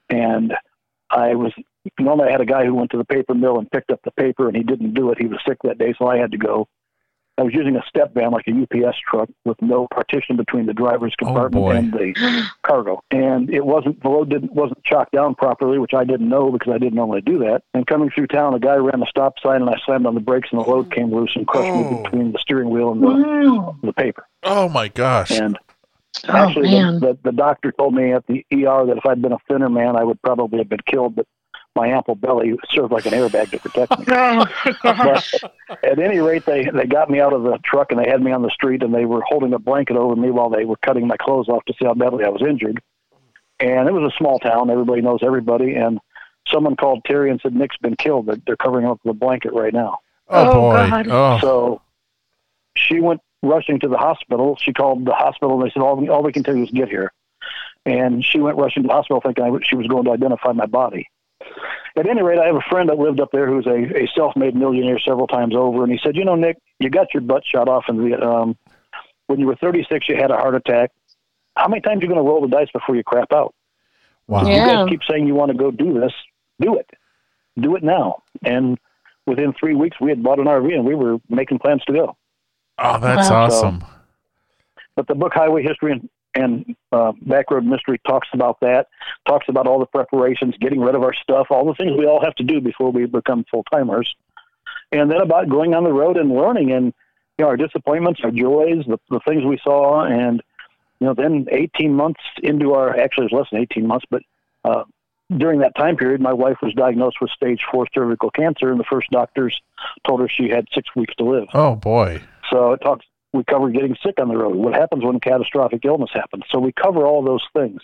[0.09, 0.53] and
[1.09, 1.53] I was
[1.99, 4.11] normally I had a guy who went to the paper mill and picked up the
[4.11, 5.19] paper, and he didn't do it.
[5.19, 6.67] He was sick that day, so I had to go.
[7.41, 10.73] I was using a step van like a UPS truck with no partition between the
[10.73, 11.75] driver's compartment boy.
[11.75, 16.03] and the cargo, and it wasn't the load didn't wasn't chalked down properly, which I
[16.03, 17.63] didn't know because I didn't normally do that.
[17.73, 20.21] And coming through town, a guy ran a stop sign, and I slammed on the
[20.21, 21.83] brakes, and the load came loose and crushed Oh.
[21.89, 23.75] me between the steering wheel and the, Wow.
[23.81, 24.27] the paper.
[24.43, 25.31] Oh, my gosh.
[25.31, 25.57] And
[26.27, 26.99] Oh actually, man.
[26.99, 29.69] the, the, the doctor told me at the ER that if I'd been a thinner
[29.69, 31.25] man, I would probably have been killed, but
[31.75, 34.05] my ample belly served like an airbag to protect me.
[34.13, 34.45] Oh.
[34.83, 38.21] But at any rate, they they got me out of the truck and they had
[38.21, 40.75] me on the street and they were holding a blanket over me while they were
[40.85, 42.81] cutting my clothes off to see how badly I was injured.
[43.59, 45.75] And it was a small town; everybody knows everybody.
[45.75, 45.99] And
[46.47, 48.25] someone called Terry and said Nick's been killed.
[48.25, 49.99] They're, they're covering up the blanket right now.
[50.29, 50.89] oh, Oh, boy.
[50.89, 51.07] God.
[51.09, 51.81] Oh, So
[52.75, 54.57] she went rushing to the hospital.
[54.61, 56.71] She called the hospital and they said, all, we- all we can tell you is
[56.71, 57.11] get here.
[57.85, 60.65] And she went rushing to the hospital thinking I, she was going to identify my
[60.65, 61.09] body.
[61.97, 64.55] At any rate, I have a friend that lived up there who's a, a self-made
[64.55, 65.83] millionaire several times over.
[65.83, 68.31] And he said, you know, Nick, you got your butt shot off in Vietnam.
[68.31, 68.57] Um,
[69.27, 70.91] when you were 36, you had a heart attack.
[71.55, 73.53] How many times are you going to roll the dice before you crap out?
[74.27, 74.45] wow.
[74.45, 76.13] You guys keep saying you want to go do this.
[76.59, 76.89] Do it.
[77.59, 78.23] Do it now.
[78.43, 78.77] And
[79.25, 82.17] within three weeks, we had bought an RV and we were making plans to go.
[82.77, 83.43] Oh, that's Wow.
[83.45, 83.83] awesome.
[84.95, 88.87] But the book Highway History and, and uh, Backroad Mystery talks about that,
[89.27, 92.23] talks about all the preparations, getting rid of our stuff, all the things we all
[92.23, 94.13] have to do before we become full timers,
[94.91, 96.93] and then about going on the road and learning and
[97.37, 100.41] you know our disappointments, our joys, the, the things we saw, and
[100.99, 104.21] you know then 18 months into our actually it's less than 18 months, but
[104.63, 104.83] uh,
[105.37, 108.85] during that time period, my wife was diagnosed with stage four cervical cancer, and the
[108.89, 109.59] first doctors
[110.05, 111.47] told her she had six weeks to live.
[111.53, 112.21] Oh, boy.
[112.51, 113.05] So it talks.
[113.33, 114.55] We cover getting sick on the road.
[114.55, 116.43] What happens when catastrophic illness happens?
[116.51, 117.81] So we cover all those things.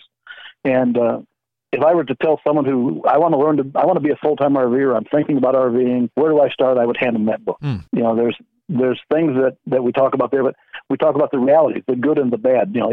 [0.64, 1.20] And uh,
[1.72, 4.06] if I were to tell someone who I want to learn to, I want to
[4.06, 4.96] be a full time RVer.
[4.96, 6.10] I'm thinking about RVing.
[6.14, 6.78] Where do I start?
[6.78, 7.58] I would hand them that book.
[7.60, 7.76] Hmm.
[7.92, 8.36] You know, there's
[8.68, 10.54] there's things that that we talk about there, but
[10.88, 12.72] we talk about the reality, the good and the bad.
[12.74, 12.92] You know,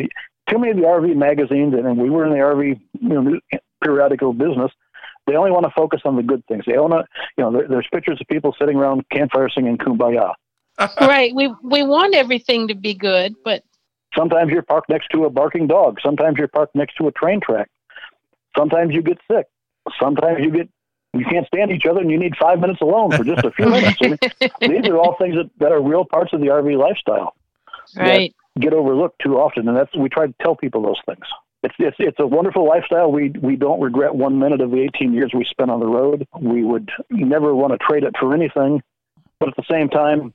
[0.49, 3.39] too many of the RV magazines, and, and we were in the RV you know
[3.83, 4.71] periodical business.
[5.27, 6.65] They only want to focus on the good things.
[6.67, 7.03] They want to,
[7.35, 10.33] you know, there, there's pictures of people sitting around campfire singing "Kumbaya."
[11.01, 11.33] Right.
[11.33, 13.63] We we want everything to be good, but
[14.15, 15.99] Sometimes you're parked next to a barking dog.
[16.01, 17.69] Sometimes you're parked next to a train track.
[18.57, 19.47] Sometimes you get sick.
[19.99, 20.69] Sometimes you get
[21.13, 23.67] you can't stand each other and you need five minutes alone for just a few
[23.67, 23.97] minutes.
[24.01, 24.17] I mean,
[24.81, 27.35] these are all things that, that are real parts of the RV lifestyle.
[27.95, 28.35] right.
[28.59, 31.25] Get overlooked too often, and that's we try to tell people those things.
[31.63, 33.11] it's it's it's a wonderful lifestyle.
[33.11, 36.25] We we don't regret one minute of the 18 years we spent on the road.
[36.39, 38.81] We would never want to trade it for anything,
[39.41, 40.33] but at the same time,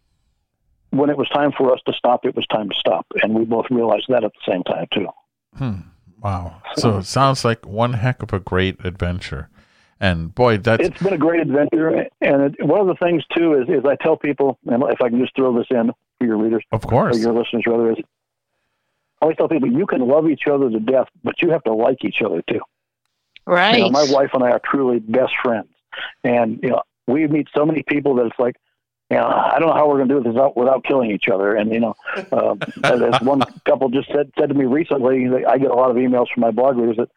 [0.90, 3.44] when it was time for us to stop, it was time to stop, and we
[3.44, 5.08] both realized that at the same time too.
[5.56, 5.74] Hmm.
[6.22, 6.62] Wow.
[6.76, 9.48] So it sounds like one heck of a great adventure.
[9.98, 11.88] And boy, that's It's been a great adventure,
[12.20, 15.10] and it, one of the things too is is I tell people, and if I
[15.10, 17.18] can just throw this in for your readers of or course.
[17.18, 17.98] your listeners rather is.
[17.98, 21.74] I always tell people you can love each other to death, but you have to
[21.74, 22.60] like each other too.
[23.46, 23.76] Right.
[23.76, 25.68] You know, my wife and I are truly best friends,
[26.24, 28.56] and you know we meet so many people that it's like,
[29.10, 31.28] you know, I don't know how we're going to do this without, without killing each
[31.28, 31.56] other.
[31.56, 31.96] And you know,
[32.30, 35.96] uh, as one couple just said said to me recently, I get a lot of
[35.96, 37.08] emails from my blog readers that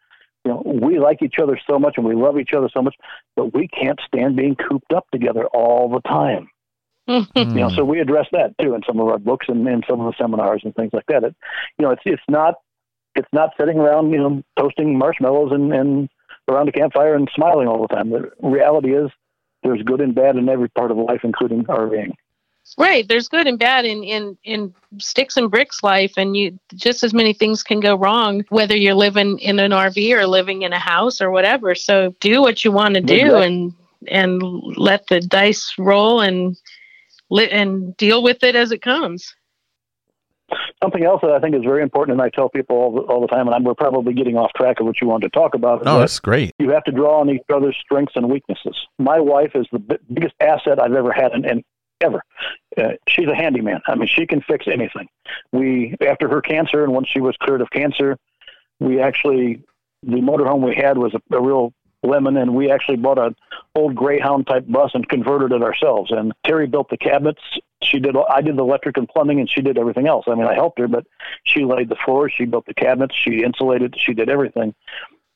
[0.44, 2.96] you know we like each other so much and we love each other so much,
[3.36, 6.50] but we can't stand being cooped up together all the time.
[7.54, 10.00] You know, so we address that too in some of our books and in some
[10.00, 11.22] of the seminars and things like that.
[11.22, 11.36] It,
[11.78, 12.54] you know, it's it's not
[13.14, 16.08] it's not sitting around you know toasting marshmallows and and
[16.48, 18.10] around a campfire and smiling all the time.
[18.10, 19.10] The reality is
[19.64, 22.12] there's good and bad in every part of life, including RVing.
[22.78, 23.06] Right.
[23.06, 27.12] There's good and bad in, in, in sticks and bricks life, and you just as
[27.12, 30.78] many things can go wrong whether you're living in an RV or living in a
[30.78, 31.74] house or whatever.
[31.74, 33.46] So do what you want to do Exactly.
[33.46, 33.72] and
[34.08, 34.42] and
[34.76, 36.56] let the dice roll and
[37.30, 39.34] and deal with it as it comes.
[40.82, 43.20] Something else that I think is very important, and I tell people all the, all
[43.20, 45.54] the time, and I'm, we're probably getting off track of what you wanted to talk
[45.54, 45.84] about.
[45.84, 46.52] No, that's great.
[46.58, 48.76] you have to draw on each other's strengths and weaknesses.
[48.98, 51.64] My wife is the bi- biggest asset I've ever had, and, and
[52.00, 52.22] ever.
[52.76, 53.80] Uh, she's a handyman.
[53.86, 55.08] I mean, she can fix anything.
[55.52, 58.18] We, after her cancer, and once she was cleared of cancer,
[58.80, 59.62] we actually
[60.06, 61.72] the motorhome we had was a, a real
[62.04, 63.34] lemon, and we actually bought an
[63.74, 66.10] old Greyhound type bus and converted it ourselves.
[66.10, 67.40] And Terry built the cabinets.
[67.82, 68.14] She did.
[68.30, 70.24] I did the electric and plumbing, and she did everything else.
[70.28, 71.06] I mean, I helped her, but
[71.44, 74.74] she laid the floors, she built the cabinets, she insulated, she did everything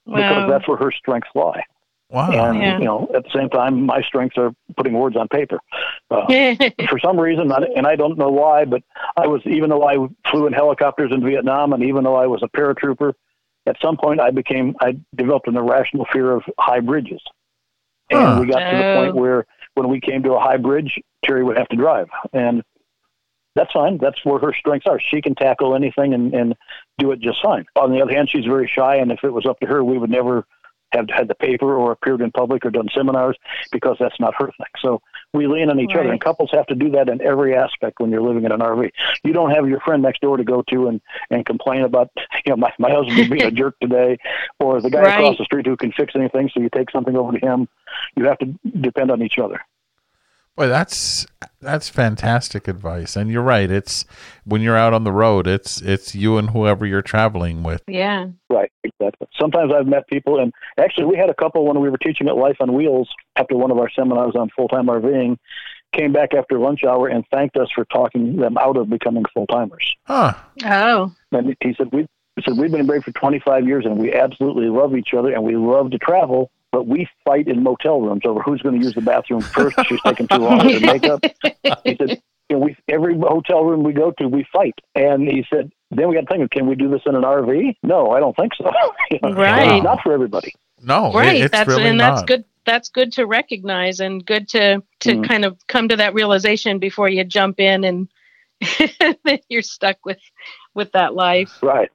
[0.06, 1.62] because that's where her strengths lie.
[2.10, 2.30] Wow.
[2.30, 2.78] And Yeah.
[2.78, 5.60] you know, at the same time, my strengths are putting words on paper.
[6.10, 6.24] Uh,
[6.88, 8.82] for some reason, and I don't know why, but
[9.16, 9.96] I was even though I
[10.30, 13.12] flew in helicopters in Vietnam, and even though I was a paratrooper,
[13.68, 17.22] at some point I became I developed an irrational fear of high bridges,
[18.10, 18.38] and Huh.
[18.40, 18.94] we got to the Oh.
[18.94, 22.62] point where when we came to a high bridge, Terry would have to drive, and
[23.54, 23.98] that's fine.
[23.98, 25.00] That's where her strengths are.
[25.00, 26.54] She can tackle anything and, and
[26.98, 27.66] do it just fine.
[27.76, 29.98] On the other hand, she's very shy, and if it was up to her, we
[29.98, 30.46] would never
[30.92, 33.36] have had the paper or appeared in public or done seminars
[33.72, 34.66] because that's not her thing.
[34.80, 35.02] So
[35.34, 38.10] we lean on each other, and couples have to do that in every aspect when
[38.10, 38.90] you're living in an RV.
[39.24, 42.10] You don't have your friend next door to go to and and complain about,
[42.46, 44.18] you know, my my husband being a jerk today,
[44.60, 45.14] or the guy Right.
[45.14, 47.68] across the street who can fix anything, so you take something over to him.
[48.16, 48.46] You have to
[48.80, 49.60] depend on each other.
[50.58, 51.24] Boy, that's
[51.60, 53.14] that's fantastic advice.
[53.14, 53.70] And you're right.
[53.70, 54.04] It's
[54.44, 57.82] when you're out on the road, it's it's you and whoever you're traveling with.
[57.86, 58.26] yeah.
[58.50, 59.28] Right, exactly.
[59.38, 62.36] Sometimes I've met people, and actually, we had a couple when we were teaching at
[62.36, 65.38] Life on Wheels after one of our seminars on full time RVing.
[65.92, 69.46] Came back after lunch hour and thanked us for talking them out of becoming full
[69.46, 69.94] timers.
[70.06, 70.34] Huh.
[70.64, 71.14] Oh.
[71.30, 74.66] And he said, "We he said we've been married for 25 years, and we absolutely
[74.66, 78.40] love each other, and we love to travel." But we fight in motel rooms over
[78.40, 79.76] who's going to use the bathroom first.
[79.88, 81.24] She's taking too long to make up.
[81.84, 84.76] He said, you know, we every hotel room we go to, we fight.
[84.94, 87.78] And he said, then we got to think, can we do this in an RV?
[87.82, 88.70] No, I don't think so.
[89.10, 89.72] You know, Right.
[89.78, 90.54] It's not for everybody.
[90.80, 92.28] No, right it's that's really and that's not.
[92.28, 95.26] good that's good to recognize and good to to Mhm.
[95.26, 98.08] kind of come to that realization before you jump in and
[99.24, 100.20] then you're stuck with
[100.74, 101.90] with that life Right.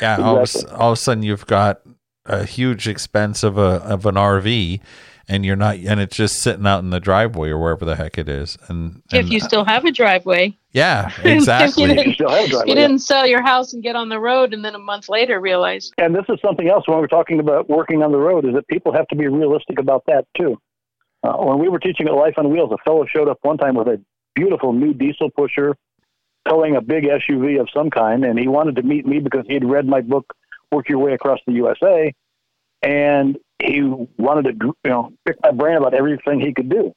[0.00, 0.78] Yeah, all of, a s- Exactly.
[0.80, 1.80] all of a sudden you've got
[2.28, 4.80] a huge expense of a of an RV,
[5.28, 8.18] and you're not, and it's just sitting out in the driveway or wherever the heck
[8.18, 8.56] it is.
[8.68, 11.84] And, if you still have a driveway yeah, If you exactly.
[12.06, 12.68] You still have a driveway.
[12.68, 15.40] you didn't sell your house and get on the road and then a month later
[15.40, 18.54] realize And this is something else when we're talking about working on the road is
[18.54, 20.60] that people have to be realistic about that too.
[21.22, 23.74] Uh, when we were teaching at Life on Wheels, a fellow showed up one time
[23.74, 24.00] with a
[24.34, 25.76] beautiful new diesel pusher
[26.48, 29.54] towing a big SUV of some kind, and he wanted to meet me because he
[29.54, 30.32] had read my book,
[30.72, 32.12] Work Your Way Across the USA,
[32.82, 33.82] and he
[34.18, 36.92] wanted to you know pick my brain about everything he could do.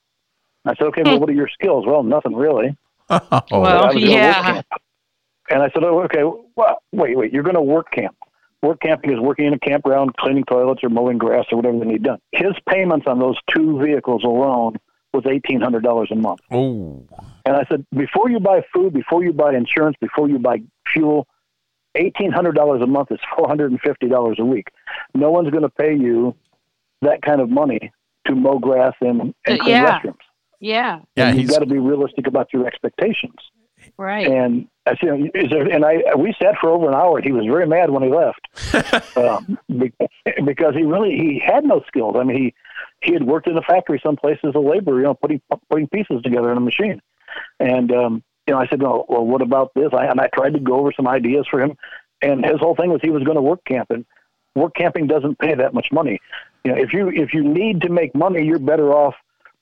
[0.65, 1.21] I said, okay, well, hmm.
[1.21, 1.85] what are your skills?
[1.87, 2.75] Well, nothing really.
[3.09, 4.61] oh, Well, I was gonna work yeah.
[5.49, 6.23] And I said, oh, okay,
[6.55, 8.15] well, wait, wait, you're going to work camp.
[8.61, 11.85] Work camping is working in a campground, cleaning toilets or mowing grass or whatever they
[11.85, 12.19] need done.
[12.31, 14.77] His payments on those two vehicles alone
[15.13, 16.39] was $1,800 a month.
[16.51, 17.03] oh,
[17.45, 21.27] And I said, before you buy food, before you buy insurance, before you buy fuel,
[21.95, 24.67] $1,800 a month is $450 a week.
[25.13, 26.35] No one's going to pay you
[27.01, 27.91] that kind of money
[28.27, 29.99] to mow grass and, and Uh, clean yeah.
[29.99, 30.15] restrooms.
[30.59, 31.27] yeah yeah.
[31.29, 33.35] And you've got to be realistic about your expectations.
[33.97, 34.27] Right.
[34.27, 37.17] And I said, "Is there?" And I we sat for over an hour.
[37.17, 39.91] and He was very mad when he left um, be-
[40.45, 42.15] because he really he had no skills.
[42.15, 42.53] I mean, he
[43.01, 46.21] he had worked in a factory someplace as a laborer, you know, putting putting pieces
[46.21, 47.01] together in a machine.
[47.59, 50.53] And um, you know, I said, "Well, well what about this?" I, and I tried
[50.53, 51.77] to go over some ideas for him.
[52.21, 54.05] And his whole thing was he was going to work camp, and
[54.55, 56.19] work camping doesn't pay that much money.
[56.65, 59.15] You know, if you if you need to make money, you're better off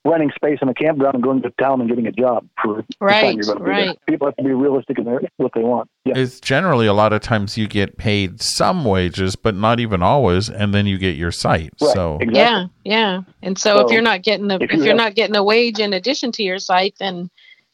[0.05, 2.81] renting space in a campground and going to town and getting a job for the
[2.83, 3.87] time Right, you're going to be there.
[3.87, 3.99] right.
[4.07, 5.89] People have to be realistic in their, what they want.
[6.05, 6.17] Yeah.
[6.17, 10.49] It's generally a lot of times you get paid some wages, but not even always,
[10.49, 11.73] and then you get your site.
[11.81, 11.93] Right.
[11.93, 12.39] So Exactly.
[12.39, 13.21] Yeah, yeah.
[13.43, 15.43] And so, if you're not getting a if if, you you're have- not getting a
[15.43, 17.29] wage in addition to your site, then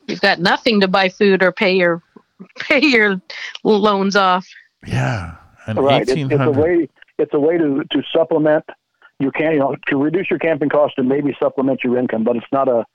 [0.07, 2.01] you've got nothing to buy food or pay your
[2.59, 3.21] pay your
[3.63, 4.47] loans off.
[4.85, 5.35] yeah,
[5.67, 6.01] and Right.
[6.01, 6.89] It's, it's a way.
[7.17, 8.65] It's a way to to supplement
[9.19, 12.35] your can you know to reduce your camping cost and maybe supplement your income, but
[12.35, 12.85] it's not a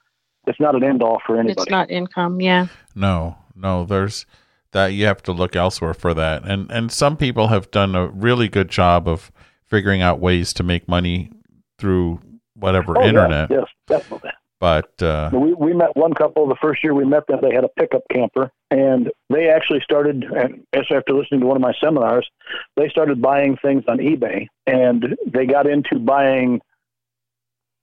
[0.47, 1.61] it's not an end all for anybody.
[1.61, 2.39] It's not income.
[2.41, 2.67] Yeah.
[2.95, 4.25] No, no, there's
[4.73, 6.43] that you have to look elsewhere for that.
[6.45, 9.31] And and some people have done a really good job of
[9.65, 11.31] figuring out ways to make money
[11.79, 12.19] through
[12.55, 13.07] whatever Oh, yeah.
[13.09, 13.49] internet.
[13.49, 14.29] Yes, definitely.
[14.61, 17.39] But uh, We we met one couple the first year we met them.
[17.41, 20.23] They had a pickup camper, and they actually started.
[20.23, 22.29] And after listening to one of my seminars,
[22.77, 26.61] they started buying things on eBay, and they got into buying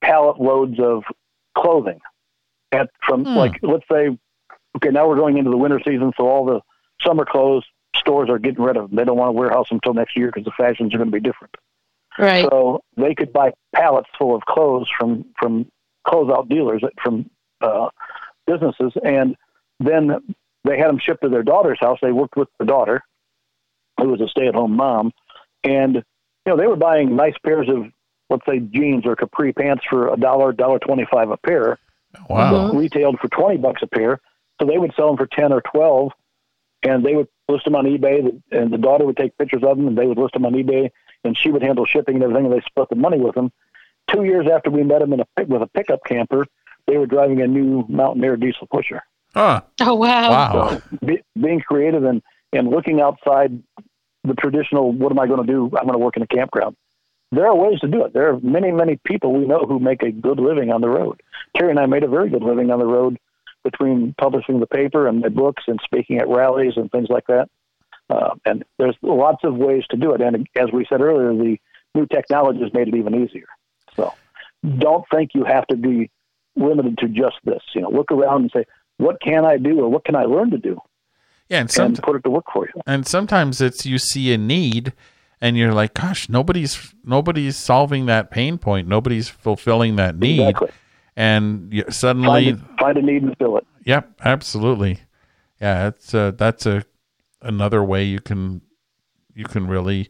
[0.02, 1.02] pallet loads of
[1.56, 2.00] clothing.
[2.70, 3.36] At from Hmm.
[3.36, 4.16] like let's say,
[4.76, 6.60] okay, now we're going into the winter season, so all the
[7.02, 7.64] summer clothes
[7.96, 8.96] stores are getting rid of them.
[8.96, 11.20] They don't want to warehouse them until next year because the fashions are going to
[11.20, 11.56] be different.
[12.16, 12.44] Right.
[12.48, 15.66] So they could buy pallets full of clothes from from
[16.08, 17.28] closeout dealers from
[17.60, 17.88] uh,
[18.46, 19.36] businesses, and
[19.78, 20.34] then
[20.64, 21.98] they had them shipped to their daughter's house.
[22.00, 23.02] They worked with the daughter,
[24.00, 25.12] who was a stay-at-home mom,
[25.62, 26.02] and you
[26.46, 27.92] know they were buying nice pairs of
[28.30, 31.78] let's say jeans or capri pants for a dollar, dollar twenty-five a pair,
[32.28, 34.20] wow, retailed for twenty bucks a pair.
[34.60, 36.12] So they would sell them for ten or twelve,
[36.82, 38.40] and they would list them on eBay.
[38.50, 40.90] And the daughter would take pictures of them, and they would list them on eBay,
[41.24, 42.46] and she would handle shipping and everything.
[42.46, 43.52] And they split the money with them.
[44.12, 46.46] Two years after we met him in a with a pickup camper,
[46.86, 49.02] they were driving a new Mountain Aire diesel pusher.
[49.34, 50.30] huh, Oh wow.
[50.30, 53.62] wow, So be, being creative and and looking outside
[54.24, 55.64] the traditional, what am I going to do?
[55.76, 56.76] I'm going to work in a campground.
[57.30, 58.14] There are ways to do it.
[58.14, 61.20] There are many, many people we know who make a good living on the road.
[61.54, 63.18] Terry and I made a very good living on the road
[63.64, 67.50] between publishing the paper and the books and speaking at rallies and things like that.
[68.08, 70.22] Uh, and there's lots of ways to do it.
[70.22, 71.58] And as we said earlier, the
[71.94, 73.46] new technology has made it even easier.
[73.98, 74.14] So
[74.78, 76.10] don't think you have to be
[76.56, 77.60] limited to just this.
[77.74, 78.64] You know, look around and say,
[78.96, 80.78] what can I do or what can I learn to do?
[81.50, 81.60] yeah.
[81.60, 82.80] And some and put it to work for you.
[82.86, 84.92] and sometimes it's you see a need,
[85.40, 88.88] and you're like, gosh, nobody's nobody's solving that pain point.
[88.88, 90.68] Nobody's fulfilling that need, Exactly.
[91.16, 93.66] and you, suddenly, Find, a, find a need and fill it.
[93.84, 94.98] Yep, absolutely.
[95.60, 96.84] Yeah, it's uh, that's a
[97.40, 98.60] another way you can
[99.34, 100.08] you can really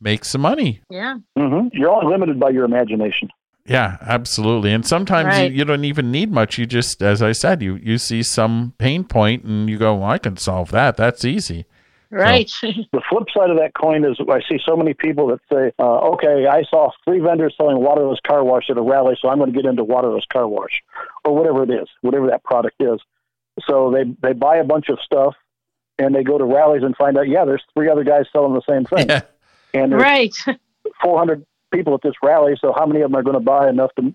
[0.00, 0.80] make some money.
[0.90, 1.16] Yeah.
[1.38, 1.68] Mm-hmm.
[1.76, 3.28] You're only limited by your imagination.
[3.66, 4.72] Yeah, absolutely.
[4.72, 5.50] And sometimes Right.
[5.52, 6.58] you, you don't even need much.
[6.58, 10.10] You just, as I said, you you see some pain point and you go, well,
[10.10, 10.96] I can solve that.
[10.96, 11.66] That's easy.
[12.10, 12.50] Right.
[12.92, 15.98] The flip side of that coin is I see so many people that say, uh,
[16.14, 19.52] okay, I saw three vendors selling waterless car wash at a rally, so I'm going
[19.52, 20.82] to get into waterless car wash
[21.24, 22.98] or whatever it is, whatever that product is.
[23.68, 25.34] So they, they buy a bunch of stuff
[25.98, 28.62] and they go to rallies and find out, yeah, there's three other guys selling the
[28.68, 29.08] same thing.
[29.08, 29.20] Yeah,
[29.74, 30.34] And there's right.
[31.02, 33.90] 400 people at this rally, so how many of them are going to buy enough
[33.96, 34.12] to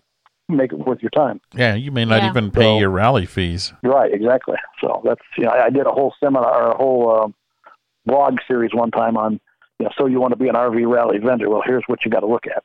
[0.49, 1.39] make it worth your time?
[1.53, 1.73] yeah.
[1.75, 2.29] You may not Yeah.
[2.29, 3.73] even pay So- your rally fees.
[3.83, 4.57] Right, exactly.
[4.81, 7.35] So that's you know, I I did a whole seminar or a whole um,
[8.05, 9.39] blog series one time on
[9.79, 11.49] you know, so you want to be an RV rally vendor.
[11.49, 12.63] Well, here's what you got to look at,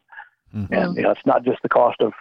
[0.55, 0.71] Mhm.
[0.71, 2.13] and you know, it's not just the cost of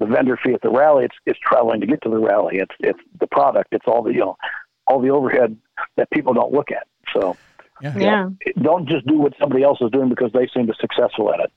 [0.00, 2.58] the vendor fee at the rally; it's it's traveling to get to the rally.
[2.58, 3.68] It's it's the product.
[3.72, 4.36] It's all the you know
[4.88, 5.56] all the overhead
[5.96, 6.86] that people don't look at.
[7.12, 7.36] So
[7.82, 7.98] Yeah.
[7.98, 8.28] Yeah.
[8.62, 11.50] don't just do what somebody else is doing because they seem to successful at it.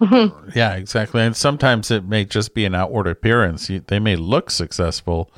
[0.54, 1.22] Yeah, exactly.
[1.22, 3.70] And sometimes it may just be an outward appearance.
[3.70, 5.30] You, they may look successful,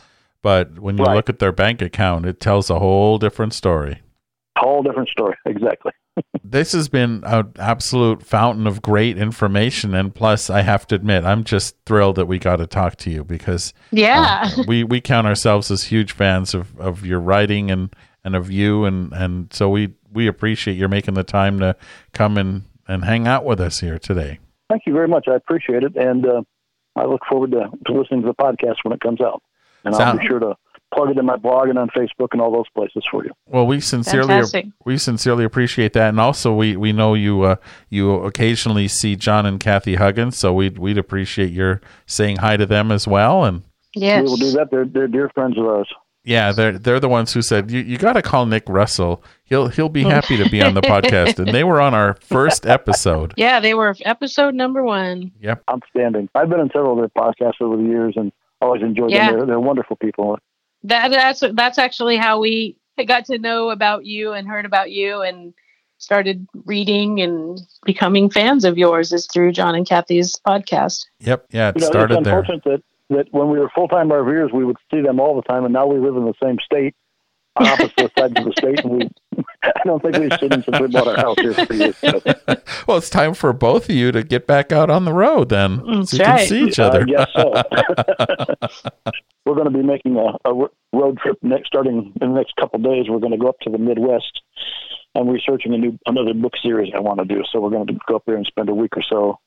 [0.43, 1.15] but when you Right.
[1.17, 4.01] look at their bank account, it tells a whole different story.
[4.59, 5.35] Whole different story.
[5.47, 5.93] Exactly.
[6.45, 9.95] This has been an absolute fountain of great information.
[9.95, 13.11] And plus, I have to admit, I'm just thrilled that we got to talk to
[13.11, 14.51] you because Yeah.
[14.57, 18.49] uh, we, we count ourselves as huge fans of, of your writing and, and of
[18.51, 18.85] you.
[18.85, 21.77] And, and so we, we appreciate your making the time to
[22.13, 24.39] come and, and hang out with us here today.
[24.71, 25.27] Thank you very much.
[25.29, 26.43] I appreciate it, and uh,
[26.97, 29.43] I look forward to, to listening to the podcast when it comes out.
[29.85, 30.57] And I'll be sure to
[30.95, 33.33] plug it in my blog and on Facebook and all those places for you.
[33.47, 34.67] Well, we sincerely Fantastic.
[34.87, 37.57] we sincerely appreciate that, and also we, we know you uh,
[37.91, 42.65] you occasionally see John and Kathy Huggins, so we'd we'd appreciate your saying hi to
[42.65, 43.45] them as well.
[43.45, 43.63] And
[43.95, 44.25] Yes.
[44.25, 44.71] We will do that.
[44.71, 45.93] They're, they're dear friends of ours.
[46.25, 49.23] Yeah, they're they're the ones who said you, you got to call Nick Russell.
[49.45, 50.09] He'll he'll be oh.
[50.09, 53.35] happy to be on the podcast, and they were on our first episode.
[53.37, 55.33] Yeah, they were episode number one.
[55.41, 55.65] Yep.
[55.71, 56.29] Outstanding.
[56.35, 59.29] I've been on several of their podcasts over the years and always enjoyed Yeah.
[59.31, 59.37] them.
[59.39, 60.39] They're, they're wonderful people.
[60.85, 62.77] That that's that's actually how we
[63.07, 65.53] got to know about you and heard about you and
[65.99, 71.07] started reading and becoming fans of yours is through John and Kathy's podcast.
[71.21, 71.47] Yep.
[71.51, 72.39] Yeah, it You know, started it's there.
[72.39, 72.83] unfortunate that,
[73.17, 75.73] that when we were full time RVers, we would see them all the time, and
[75.73, 76.95] now we live in the same state,
[77.57, 79.11] opposite sides of the state, and we.
[79.77, 81.97] I don't think we've seen them since we bought our house here for years.
[81.99, 82.21] So,
[82.87, 85.83] Well, it's time for both of you to get back out on the road then,
[85.87, 86.39] That's so you right.
[86.41, 87.05] can see each I other.
[87.05, 87.53] guess so.
[89.47, 90.55] we're going to be making a, a
[90.93, 93.07] road trip next, starting in the next couple of days.
[93.09, 94.41] We're going to go up to the Midwest.
[95.17, 97.95] I'm researching a new another book series I want to do, so we're going to
[98.09, 99.39] go up there and spend a week or so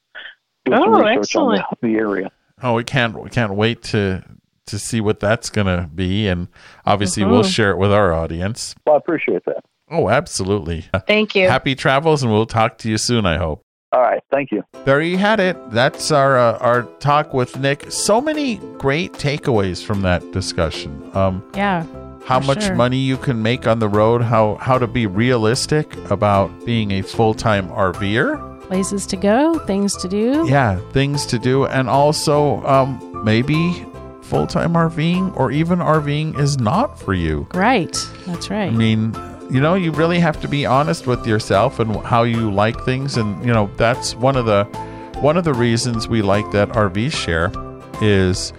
[0.66, 2.32] doing some Oh, research on the, the area.
[2.64, 4.24] Oh, we can't we can't wait to
[4.68, 6.48] to see what that's gonna be, and
[6.86, 7.54] obviously we'll Mhm.
[7.54, 8.76] share it with our audience.
[8.86, 9.64] Well, I appreciate that.
[9.90, 10.86] Oh, absolutely.
[11.08, 11.48] Thank you.
[11.50, 13.26] Happy travels, and we'll talk to you soon.
[13.26, 13.62] I hope.
[13.94, 14.64] All right, thank you.
[14.84, 15.56] There you had it.
[15.72, 17.90] That's our uh, our talk with Nick.
[17.90, 21.10] So many great takeaways from that discussion.
[21.16, 21.86] Um, Yeah.
[22.26, 22.76] how much sure.
[22.76, 27.02] money you can make on the road, how how to be realistic about being a
[27.02, 28.44] full time RVer.
[28.68, 30.46] Places to go, things to do.
[30.50, 33.86] Yeah, things to do, and also um, maybe
[34.22, 37.48] full time RVing or even RVing is not for you.
[37.54, 37.96] Right.
[38.26, 38.68] That's right.
[38.68, 39.14] I mean,
[39.50, 43.18] you know, you really have to be honest with yourself and how you like things,
[43.18, 44.66] and you know that's one of the
[45.22, 47.52] one of the reasons we like that RV share
[48.02, 48.54] is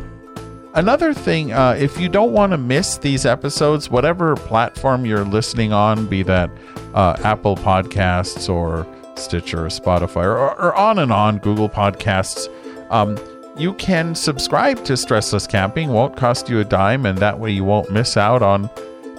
[0.74, 5.74] another thing, uh, if you don't want to miss these episodes, whatever platform you're listening
[5.74, 6.50] on, be that
[6.94, 12.48] uh, Apple Podcasts or Stitcher or Spotify or, or on and on Google Podcasts,
[12.92, 13.18] um,
[13.58, 15.90] you can subscribe to Stressless Camping.
[15.90, 18.70] Won't cost you a dime, and that way you won't miss out on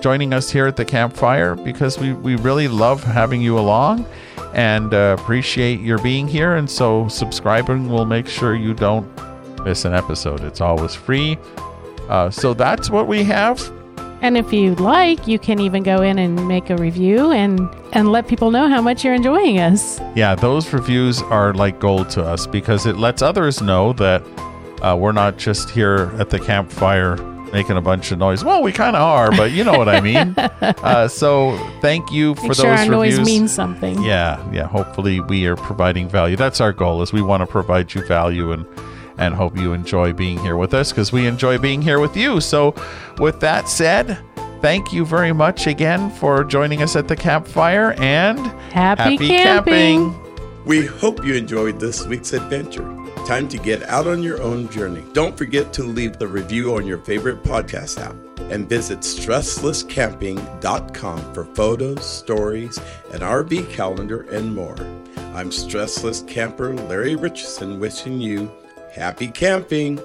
[0.01, 4.07] joining us here at the campfire because we, we really love having you along
[4.55, 6.55] and uh, appreciate your being here.
[6.55, 9.07] And so, subscribing will make sure you don't
[9.61, 10.43] miss an episode.
[10.43, 11.39] It's always free.
[12.09, 13.61] Uh, so, that's what we have.
[14.21, 18.11] And if you'd like, you can even go in and make a review and, and
[18.11, 20.01] let people know how much you're enjoying us.
[20.17, 24.25] Yeah, those reviews are like gold to us because it lets others know that
[24.83, 27.17] uh, we're not just here at the campfire
[27.53, 28.45] making a bunch of noise.
[28.45, 30.35] Well, we kind of are, but you know what I mean.
[30.61, 33.19] uh, so, thank you for Make those sure our reviews.
[33.19, 34.03] noise means something.
[34.03, 34.67] Yeah, yeah.
[34.67, 36.37] Hopefully, we are providing value.
[36.37, 37.03] That's our goal.
[37.03, 38.67] Is we want to provide you value and
[39.19, 42.41] and hope you enjoy being here with us because we enjoy being here with you.
[42.41, 42.75] So,
[43.19, 44.19] with that said,
[44.61, 48.39] thank you very much again for joining us at the campfire and
[48.73, 50.15] Happy, camping.
[50.65, 52.95] We hope you enjoyed this week's adventure.
[53.27, 55.05] Time to get out on your own journey.
[55.13, 58.15] Don't forget to leave the review on your favorite podcast app
[58.51, 62.79] and visit stresslesscamping.com for photos, stories,
[63.13, 64.77] an RV calendar, and more.
[65.35, 68.51] I'm stressless camper Larry Richardson wishing you
[68.93, 70.01] happy camping.